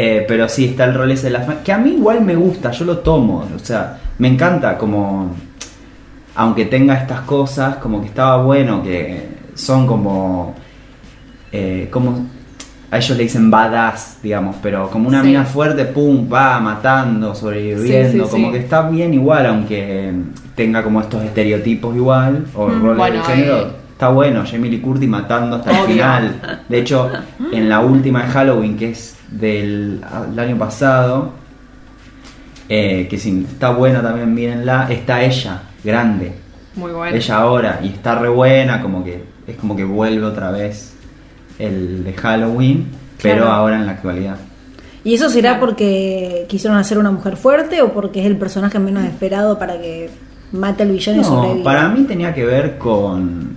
[0.00, 2.36] Eh, pero sí, está el rol ese de la fan, que a mí igual me
[2.36, 5.34] gusta, yo lo tomo, o sea, me encanta como,
[6.36, 10.54] aunque tenga estas cosas, como que estaba bueno, que son como,
[11.50, 12.26] eh, como,
[12.92, 15.26] a ellos le dicen badass, digamos, pero como una Sí.
[15.28, 20.12] mina fuerte, pum, va matando, sobreviviendo, Sí, sí, como que está bien igual, aunque
[20.54, 23.58] tenga como estos estereotipos igual, o Mm, roles bueno, de género.
[23.58, 23.66] eh.
[23.98, 26.62] Está bueno, Jamie Lee Curtis matando hasta el final.
[26.68, 27.10] De hecho,
[27.52, 31.32] en la última de Halloween, que es del, del año pasado,
[32.68, 36.32] eh, que si está buena también, mírenla, está ella, grande.
[36.76, 37.16] Muy bueno.
[37.16, 40.94] Ella ahora, y está re buena, como que es como que vuelve otra vez
[41.58, 42.86] el de Halloween,
[43.20, 44.36] pero ahora en la actualidad.
[45.02, 49.02] ¿Y eso será porque quisieron hacer una mujer fuerte o porque es el personaje menos
[49.06, 50.08] esperado para que
[50.52, 51.64] mate al villano y No, sobreviva?
[51.64, 53.47] para mí tenía que ver con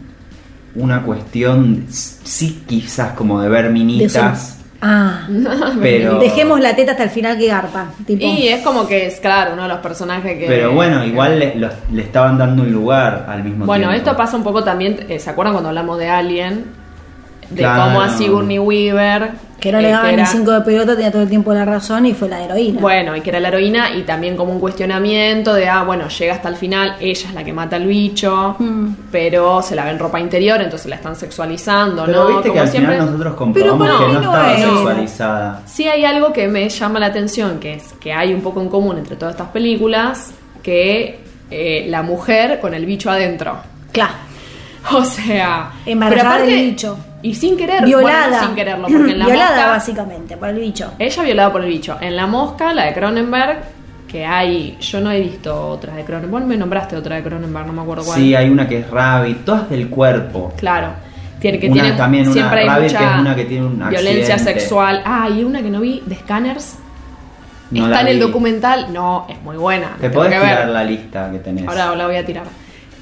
[0.76, 5.28] una cuestión, sí, quizás como de ver minitas, Ah,
[5.82, 6.18] pero...
[6.18, 7.90] dejemos la teta hasta el final que garpa.
[8.06, 10.48] Tipo, Y es como que es, claro, uno de los personajes que.
[10.48, 14.10] Pero bueno, igual le, los- le estaban dando un lugar al mismo Bueno, tiempo.
[14.10, 15.06] esto pasa un poco también.
[15.08, 16.66] eh, ¿Se acuerdan cuando hablamos de Alien?
[17.52, 17.84] De Claro.
[17.84, 19.32] cómo a Sigourney Weaver.
[19.62, 21.64] Que no eh, le daban ni era- cinco de pelota, tenía todo el tiempo la
[21.64, 22.82] razón y fue la heroína.
[22.82, 26.34] Bueno, y que era la heroína y también como un cuestionamiento de, ah, bueno, llega
[26.34, 28.88] hasta el final, ella es la que mata al bicho, Mm.
[29.12, 32.28] pero se la ve en ropa interior, entonces la están sexualizando, Pero ¿no?
[32.30, 32.94] viste que al siempre.
[32.96, 34.64] final nosotros comprobamos que no, no estaba es.
[34.64, 35.62] sexualizada.
[35.68, 38.68] Sí hay algo que me llama la atención, que es que hay un poco en
[38.70, 40.32] común entre todas estas películas,
[40.64, 41.20] que
[41.52, 43.58] eh, la mujer con el bicho adentro.
[43.92, 44.14] Claro.
[44.94, 46.98] O sea, Embarazada pero aparte- del bicho.
[47.24, 48.30] Y sin querer, Violada.
[48.30, 50.92] bueno, sin quererlo, porque en la Violada, mosca, básicamente, por el bicho.
[50.98, 51.98] ella violada por el bicho.
[52.02, 53.60] En la mosca, la de Cronenberg,
[54.08, 56.32] que hay, yo no he visto otras de Cronenberg.
[56.32, 58.18] Vos me nombraste otra de Cronenberg, no me acuerdo cuál.
[58.20, 60.52] Sí, hay una que es Rabbit, todas del cuerpo.
[60.58, 60.90] Claro.
[61.40, 63.66] Tiene que Una tiene también, una siempre hay Rabbit, mucha que es una que tiene
[63.68, 65.02] un violencia sexual.
[65.06, 66.78] Ah, y una que no vi de Scanners.
[67.72, 68.88] No Está en el documental.
[68.92, 69.96] No, es muy buena.
[70.02, 70.42] Te podés ver.
[70.42, 71.68] tirar la lista que tenés.
[71.68, 72.44] Ahora la voy a tirar.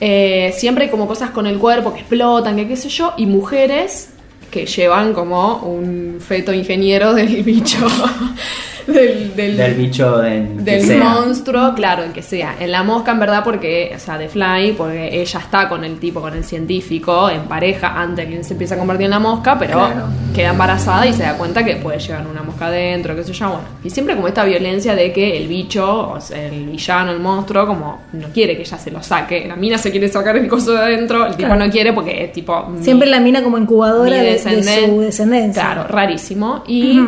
[0.02, 4.10] Eh, siempre como cosas con el cuerpo que explotan, que qué sé yo, y mujeres
[4.50, 7.80] que llevan como un feto ingeniero del bicho.
[8.88, 11.04] del, del, Del bicho que del sea.
[11.04, 12.56] monstruo, claro, el que sea.
[12.60, 16.00] En la mosca, en verdad, porque, o sea, de Fly, porque ella está con el
[16.00, 19.20] tipo, con el científico, en pareja, antes de que se empiece a convertir en la
[19.20, 20.06] mosca, pero Claro.
[20.36, 23.48] queda embarazada y se da cuenta que puede llevar una mosca adentro, qué sé yo,
[23.50, 23.64] bueno.
[23.84, 27.66] Y siempre como esta violencia de que el bicho, o sea, el villano, el monstruo,
[27.68, 29.46] como no quiere que ella se lo saque.
[29.48, 31.66] La mina se quiere sacar el coso de adentro, el tipo Claro.
[31.66, 32.66] no quiere porque es tipo...
[32.68, 35.62] mi- Siempre la mina como incubadora de, su descendencia.
[35.64, 36.64] Claro, rarísimo.
[36.68, 37.00] Y.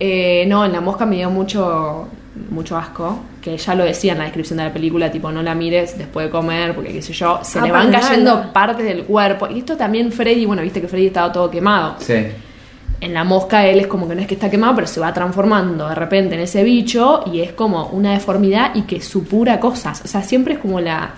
[0.00, 2.08] eh, no, en la mosca me dio mucho,
[2.50, 3.18] mucho asco.
[3.40, 6.26] Que ya lo decía en la descripción de la película, tipo, no la mires después
[6.26, 8.52] de comer, porque qué sé yo, se Ah, le van cayendo nada.
[8.52, 9.48] partes del cuerpo.
[9.48, 11.94] Y esto también Freddy, bueno, viste que Freddy estaba todo quemado.
[11.98, 12.14] Sí.
[13.00, 15.14] En la mosca él es como que no es que está quemado, pero se va
[15.14, 20.02] transformando de repente en ese bicho y es como una deformidad y que supura cosas.
[20.04, 21.10] O sea, siempre es como la...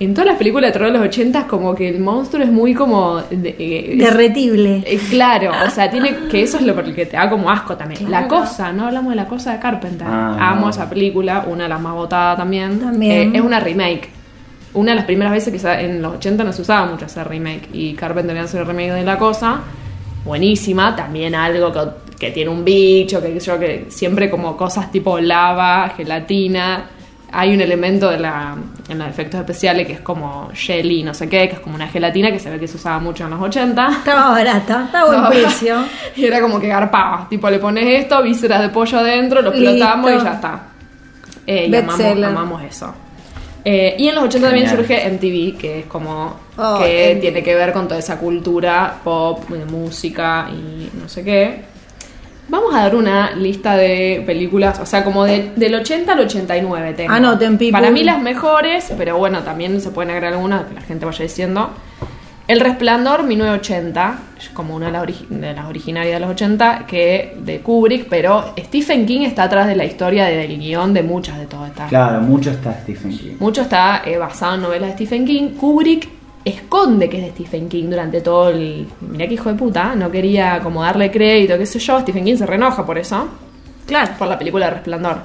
[0.00, 2.72] En todas las películas de terror de los 80 como que el monstruo es muy
[2.74, 3.20] como...
[3.20, 4.82] de- eh, es- Derretible.
[4.86, 8.10] eh, claro, o sea, tiene que eso es lo que te da como asco también.
[8.10, 10.06] La cosa, no hablamos de la cosa de Carpenter.
[10.10, 10.70] Ah, Amo no.
[10.70, 12.80] esa película, una de las más votadas también.
[12.80, 13.34] También.
[13.34, 14.08] Eh, es una remake.
[14.72, 17.28] Una de las primeras veces que se- en los 80 no se usaba mucho hacer
[17.28, 19.60] remake y Carpenter hace el remake de la cosa.
[20.24, 21.80] Buenísima, también algo que,
[22.18, 26.84] que tiene un bicho, que, yo que siempre como cosas tipo lava, gelatina.
[27.32, 28.56] Hay un elemento de la,
[28.88, 31.86] en los efectos especiales que es como jelly, no sé qué, que es como una
[31.88, 33.88] gelatina que se ve que se usaba mucho en los 80.
[33.98, 35.28] Estaba barata, estaba a buen No.
[35.30, 35.84] precio.
[36.16, 37.26] Y era como que garpaba.
[37.30, 40.22] Tipo, le pones esto, vísceras de pollo adentro, lo explotamos Listo.
[40.22, 40.60] y ya está.
[41.46, 41.74] Eh, y
[42.24, 42.94] amamos, eso.
[43.64, 47.20] Eh, y en los 80 también surge MTV, que es como Oh, que MTV.
[47.20, 51.64] tiene que ver con toda esa cultura pop, de música y no sé qué.
[52.50, 56.92] Vamos a dar una lista de películas, o sea, como de- del 80 al 89
[56.94, 57.12] tengo.
[57.12, 57.72] Anoten, people.
[57.72, 61.22] Para mí las mejores, pero bueno, también se pueden agregar algunas que la gente vaya
[61.22, 61.70] diciendo.
[62.48, 64.18] El Resplandor 1980,
[64.54, 68.52] como una de las, origi- de las originarias de los 80, que de Kubrick, pero
[68.58, 71.88] Stephen King está atrás de la historia del guion de muchas de todas estas.
[71.88, 73.36] Claro, mucho está Stephen King.
[73.38, 75.50] Mucho está eh, basado en novelas de Stephen King.
[75.50, 76.08] Kubrick
[76.44, 78.86] esconde que es de Stephen King durante todo el...
[79.00, 82.00] Mirá que hijo de puta, no quería como darle crédito, qué sé yo.
[82.00, 83.28] Stephen King se reenoja por eso,
[83.86, 84.12] Claro.
[84.18, 85.18] por la película de Resplandor.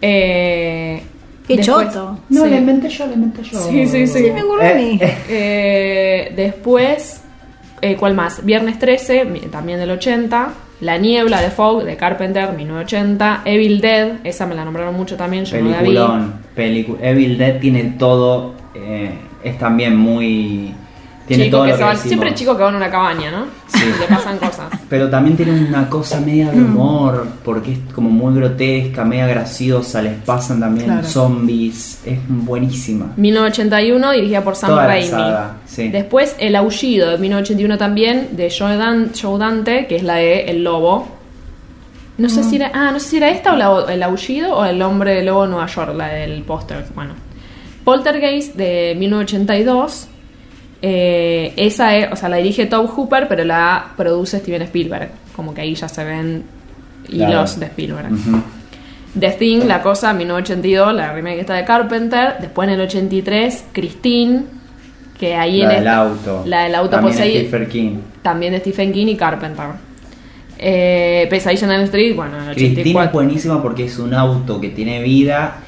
[0.00, 1.02] Eh,
[1.46, 2.18] Qué después- choto.
[2.28, 2.50] No, Sí.
[2.50, 3.58] la inventé yo, la inventé yo.
[3.58, 4.24] Sí, sí, sí.
[4.24, 4.98] Sí, me mí.
[5.00, 5.16] eh.
[5.28, 7.22] Eh, después,
[7.80, 8.44] eh, ¿cuál más?
[8.44, 10.52] Viernes 13, mi- también del 80.
[10.80, 13.42] La Niebla de Fog, de Carpenter, 1980.
[13.44, 15.88] Evil Dead, esa me la nombraron mucho también, yo no la vi.
[17.00, 18.54] Evil Dead tiene todo.
[18.74, 19.10] eh,
[19.42, 20.74] es también muy.
[21.26, 22.08] Tiene Chico todo que lo se que van- decimos.
[22.08, 23.44] siempre chicos que van a una cabaña, ¿no?
[23.66, 23.84] Sí.
[24.00, 24.66] Le pasan cosas.
[24.88, 30.00] Pero también tiene una cosa media de humor, porque es como muy grotesca, media graciosa,
[30.00, 31.06] les pasan también Claro.
[31.06, 33.12] zombies, es buenísima.
[33.18, 35.08] 1981, dirigida por Sam Toda la Raimi.
[35.08, 35.88] saga, sí.
[35.90, 40.44] Después, El Aullido, de 1981 también, de Joe, Dan- Joe Dante, que es la de
[40.50, 41.08] El Lobo.
[42.16, 44.56] No sé si era, ah, no sé si era esta o la, o- El Aullido
[44.56, 46.86] o El Hombre de Lobo de Nueva York, la del póster.
[46.94, 47.12] Bueno.
[47.88, 50.08] Poltergeist, de 1982.
[50.82, 55.08] eh, esa es, o sea, la dirige Tobe Hooper, pero la produce Steven Spielberg.
[55.34, 56.44] Como que ahí ya se ven
[57.08, 57.60] hilos Claro.
[57.60, 58.12] de Spielberg.
[58.12, 58.42] Ujú.
[59.18, 62.34] The Thing, la cosa, 1982, la remake está de Carpenter.
[62.40, 64.42] Después en el 83, Christine,
[65.18, 66.42] que ahí La en del esta- auto.
[66.46, 67.40] La del auto También poseído.
[67.48, 67.96] Stephen King.
[68.22, 69.66] También de Stephen King y Carpenter.
[70.58, 73.12] Eh, Pesadilla en el Street, bueno, en el Cristina es 84.
[73.12, 75.58] buenísima porque es un auto que tiene vida,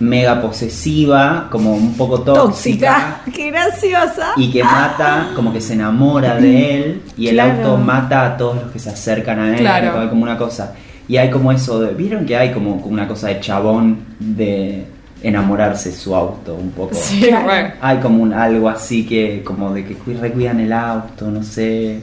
[0.00, 2.40] mega posesiva, como un poco tóxica.
[2.42, 3.20] Tóxica.
[3.34, 4.32] Qué graciosa.
[4.36, 7.52] Y que mata, como que se enamora de él y el Claro.
[7.68, 9.58] auto mata a todos los que se acercan a él.
[9.58, 10.00] Claro.
[10.00, 10.72] Hay como una cosa.
[11.06, 11.92] Y hay como eso de.
[11.94, 14.86] ¿Vieron que hay como una cosa de chabón de
[15.22, 16.94] enamorarse de su auto un poco?
[16.94, 17.74] Sí, Claro.
[17.80, 22.00] Hay como un algo así que, como de que cu- recuidan el auto, no sé.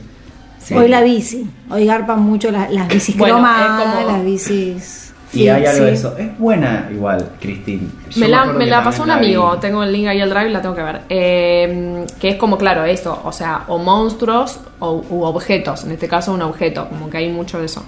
[0.60, 0.74] Sí.
[0.74, 1.50] Hoy la bici.
[1.70, 5.07] Hoy garpan mucho las, las bicis Bueno, cromadas, como- las bicis.
[5.34, 5.94] Y hay algo de fixie.
[5.94, 6.18] eso.
[6.18, 7.92] Es buena igual, Cristín.
[8.10, 9.28] Yo Me la, me la pasó un la vi.
[9.28, 11.02] amigo, tengo el link ahí al drive, la tengo que ver.
[11.10, 16.08] Eh, que es como, claro, eso, o sea, o monstruos o u objetos, en este
[16.08, 17.84] caso un objeto, como que hay mucho de eso.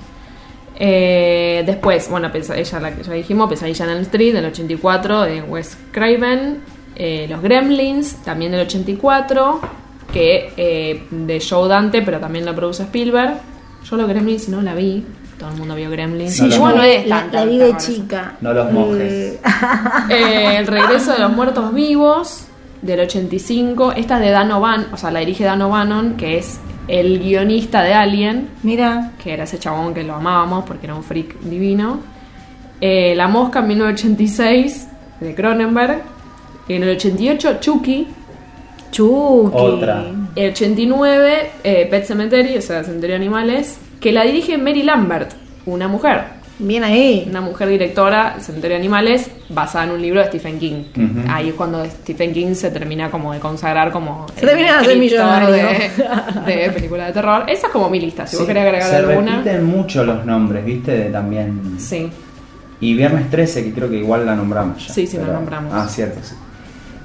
[0.81, 5.41] Eh, después, bueno, ella la que ya dijimos, Pesadilla en el Street del 84 de
[5.41, 6.61] Wes Craven,
[6.95, 9.59] eh, Los Gremlins también del 84,
[10.13, 13.33] que eh, de Joe Dante, pero también lo produce Spielberg.
[13.89, 15.05] Yo los Gremlins no la vi,
[15.39, 16.35] todo el mundo vio Gremlins.
[16.35, 18.35] Sí, No, yo no es la, la vi de chica.
[18.41, 19.01] No los mojes.
[19.01, 19.39] Eh,
[20.09, 22.45] Eh, el regreso de los muertos vivos
[22.81, 23.93] del 85.
[23.93, 27.81] Esta es de Dan O'Bannon, o sea, la dirige Dan O'Bannon, que es el guionista
[27.83, 31.99] de Alien, mira, que era ese chabón que lo amábamos porque era un freak divino.
[32.81, 34.87] Eh, la Mosca en 1986
[35.19, 36.01] de Cronenberg.
[36.67, 38.07] En el 88 Chucky.
[38.91, 39.55] Chucky.
[39.57, 40.05] Otra.
[40.35, 45.31] El 89 eh, Pet Cemetery, o sea, Cementerio de Animales, que la dirige Mary Lambert,
[45.65, 46.39] una mujer.
[46.61, 47.25] Bien ahí.
[47.29, 50.83] Una mujer directora, Cementerio de Animales, basada en un libro de Stephen King.
[51.29, 55.51] Ahí es cuando Stephen King se termina como de consagrar como Se termina de millonario.
[55.51, 55.89] de,
[56.45, 57.45] de películas de terror.
[57.47, 59.37] Esa es como mi lista, si vos Sí, querés agregar se alguna.
[59.37, 60.91] repiten mucho los nombres, ¿viste?
[60.91, 61.75] De también.
[61.79, 62.09] Sí.
[62.81, 64.93] Y Viernes 13, que creo que igual la nombramos ya.
[64.93, 65.73] Sí, sí, la nombramos.
[65.73, 66.35] Ah, cierto, sí.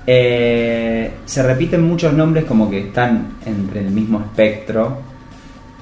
[0.06, 5.13] Eh, se repiten muchos nombres como que están entre el mismo espectro.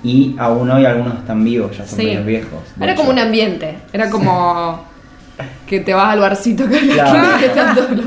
[0.04, 2.06] Y aún hoy algunos están vivos, ya son Sí.
[2.06, 2.60] medios viejos.
[2.80, 3.00] Era hecho.
[3.02, 3.78] como un ambiente.
[3.92, 4.84] Era como
[5.66, 7.38] que te vas al barcito que, Claro.
[7.38, 8.06] que están todos los-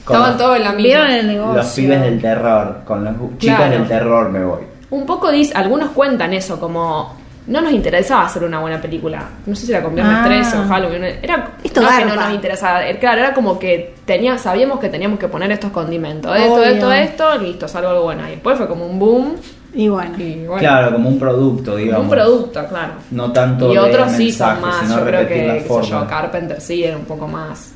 [0.00, 1.18] Estaban todos en la Vieron misma.
[1.20, 1.54] el negocio.
[1.54, 3.70] Los pibes del terror, con los chicos Claro.
[3.72, 4.60] del terror me voy.
[4.90, 7.16] Un poco dice, algunos cuentan eso, como
[7.48, 9.24] no nos interesaba hacer una buena película.
[9.46, 10.24] No sé si era con Viernes Ah.
[10.24, 11.02] 13 o Halloween.
[11.22, 12.84] Era Esto no que no nos interesaba.
[12.84, 16.36] era- Claro, era como que tenía, sabíamos que teníamos que poner estos condimentos.
[16.36, 16.64] Esto, Obvio.
[16.64, 18.26] esto, esto, listo, salgo algo bueno.
[18.28, 19.34] Y después fue como un boom.
[19.76, 20.18] Y bueno.
[20.18, 22.04] Y bueno, Claro, como un producto, digamos.
[22.04, 22.92] un producto, claro.
[23.10, 25.88] No tanto y de otros sí mensaje, son más, yo creo que, forma.
[25.88, 27.72] yo, Carpenter sí era un poco más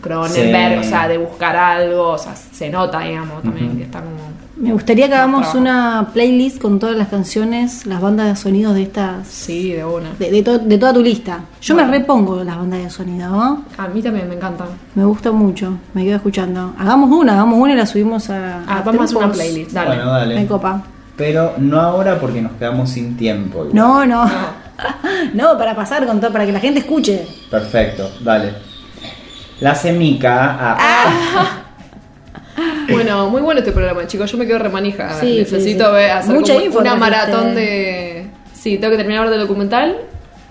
[0.00, 0.86] Cronenberg, Sí.
[0.86, 4.32] o sea, de buscar algo, o sea, se nota, digamos, también que está como...
[4.56, 5.58] Me gustaría que hagamos trabajo.
[5.58, 9.26] una playlist con todas las canciones, las bandas de sonidos de estas.
[9.26, 10.10] Sí, de una.
[10.20, 11.40] De, de to- de toda tu lista.
[11.60, 11.90] Yo Bueno.
[11.90, 13.64] me repongo las bandas de sonido, ¿no?
[13.78, 14.66] A mí también me encanta.
[14.94, 16.74] Me gusta mucho, me quedo escuchando.
[16.78, 18.60] Hagamos una, hagamos una y la subimos a.
[18.68, 19.88] Ah, vamos a hacer una playlist, dale.
[19.96, 20.34] Bueno, dale.
[20.36, 20.82] Me copa.
[21.16, 23.58] Pero no ahora porque nos quedamos sin tiempo.
[23.64, 23.74] igual.
[23.74, 24.30] No, no.
[25.34, 27.26] No, para pasar con todo, para que la gente escuche.
[27.50, 28.54] Perfecto, dale.
[29.60, 30.56] La semica.
[30.58, 31.48] ah, Ah.
[32.90, 34.30] Bueno, muy bueno este programa, chicos.
[34.30, 35.14] Yo me quedo remanija.
[35.20, 35.94] Sí, Necesito sí, sí.
[35.94, 38.26] ver, hacer Mucha como info una maratón de.
[38.52, 39.96] Sí, tengo que terminar de ver el documental.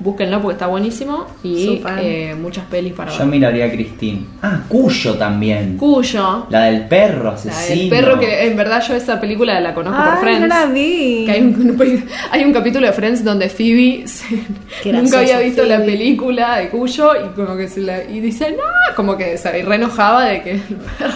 [0.03, 1.27] Búsquenlo porque está buenísimo.
[1.43, 3.27] Y eh, muchas pelis para Yo ver.
[3.27, 4.27] miraría a Cristín.
[4.41, 5.77] Ah, Cuyo también.
[5.77, 6.47] Cuyo.
[6.49, 7.79] La del perro La asesino.
[7.81, 10.39] del perro que en verdad yo esa película la conozco por Ay, Friends.
[10.41, 11.23] no la vi.
[11.25, 14.43] Que hay un, hay un capítulo de Friends donde Phoebe se-
[14.81, 15.91] Qué nunca había visto la Phoebe.
[15.91, 19.75] película de Cuyo y como que se la y dice no como que se re
[19.75, 20.59] enojaba de que el
[20.97, 21.13] perro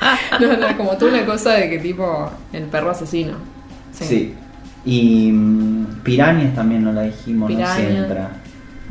[0.40, 3.32] no, no, como tú una cosa de que tipo el perro asesino
[3.92, 4.34] Sí.
[4.86, 8.28] Y mm, Pirañas también no la dijimos, no Piraña.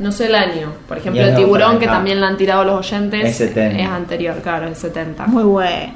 [0.00, 2.78] no sé el año por ejemplo el tiburón otra que también la han tirado los
[2.90, 3.78] oyentes Es 70.
[3.80, 5.92] es anterior claro es 70 Muy buena.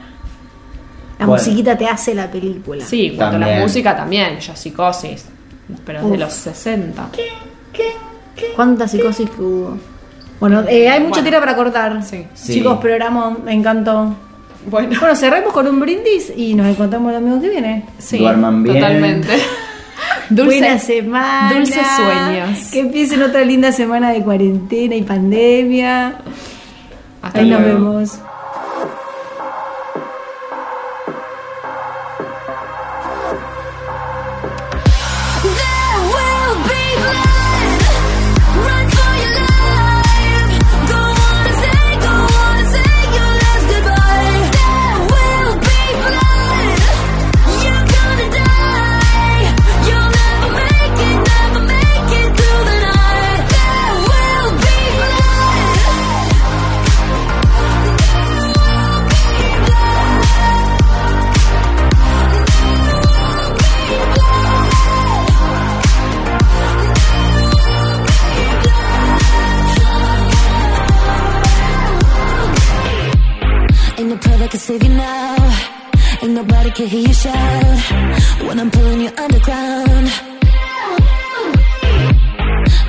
[1.19, 1.33] La Bueno.
[1.43, 2.85] musiquita te hace la película.
[2.85, 5.27] sí cuanto a la música también ya psicosis
[5.85, 6.19] pero es de Uf.
[6.21, 7.09] los 60
[8.55, 9.77] ¿Cuánta psicosis que hubo?
[10.41, 11.25] Bueno, eh, hay mucha Bueno.
[11.25, 12.03] tira para cortar.
[12.05, 12.25] Sí.
[12.35, 12.55] Sí.
[12.55, 14.15] Chicos, programa, me encantó.
[14.71, 17.85] bueno Bueno, cerremos con un brindis y nos encontramos el domingo que viene.
[17.99, 18.77] Sí, Duerman bien.
[18.77, 19.29] totalmente.
[20.31, 21.53] Dulce, Buena semana.
[21.55, 22.71] dulces sueños.
[22.73, 26.17] Que empiecen otra linda semana de cuarentena y pandemia.
[27.23, 27.79] Hasta Ahí nos luego.
[27.95, 28.19] vemos.
[76.79, 80.07] Can hear you shout when I'm pulling you underground.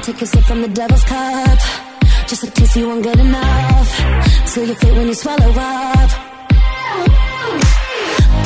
[0.04, 1.60] Take a sip from the devil's cup.
[2.28, 3.90] Just a taste you won't get enough.
[4.54, 6.10] Till you fit when you swallow up.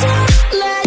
[0.03, 0.82] Don't let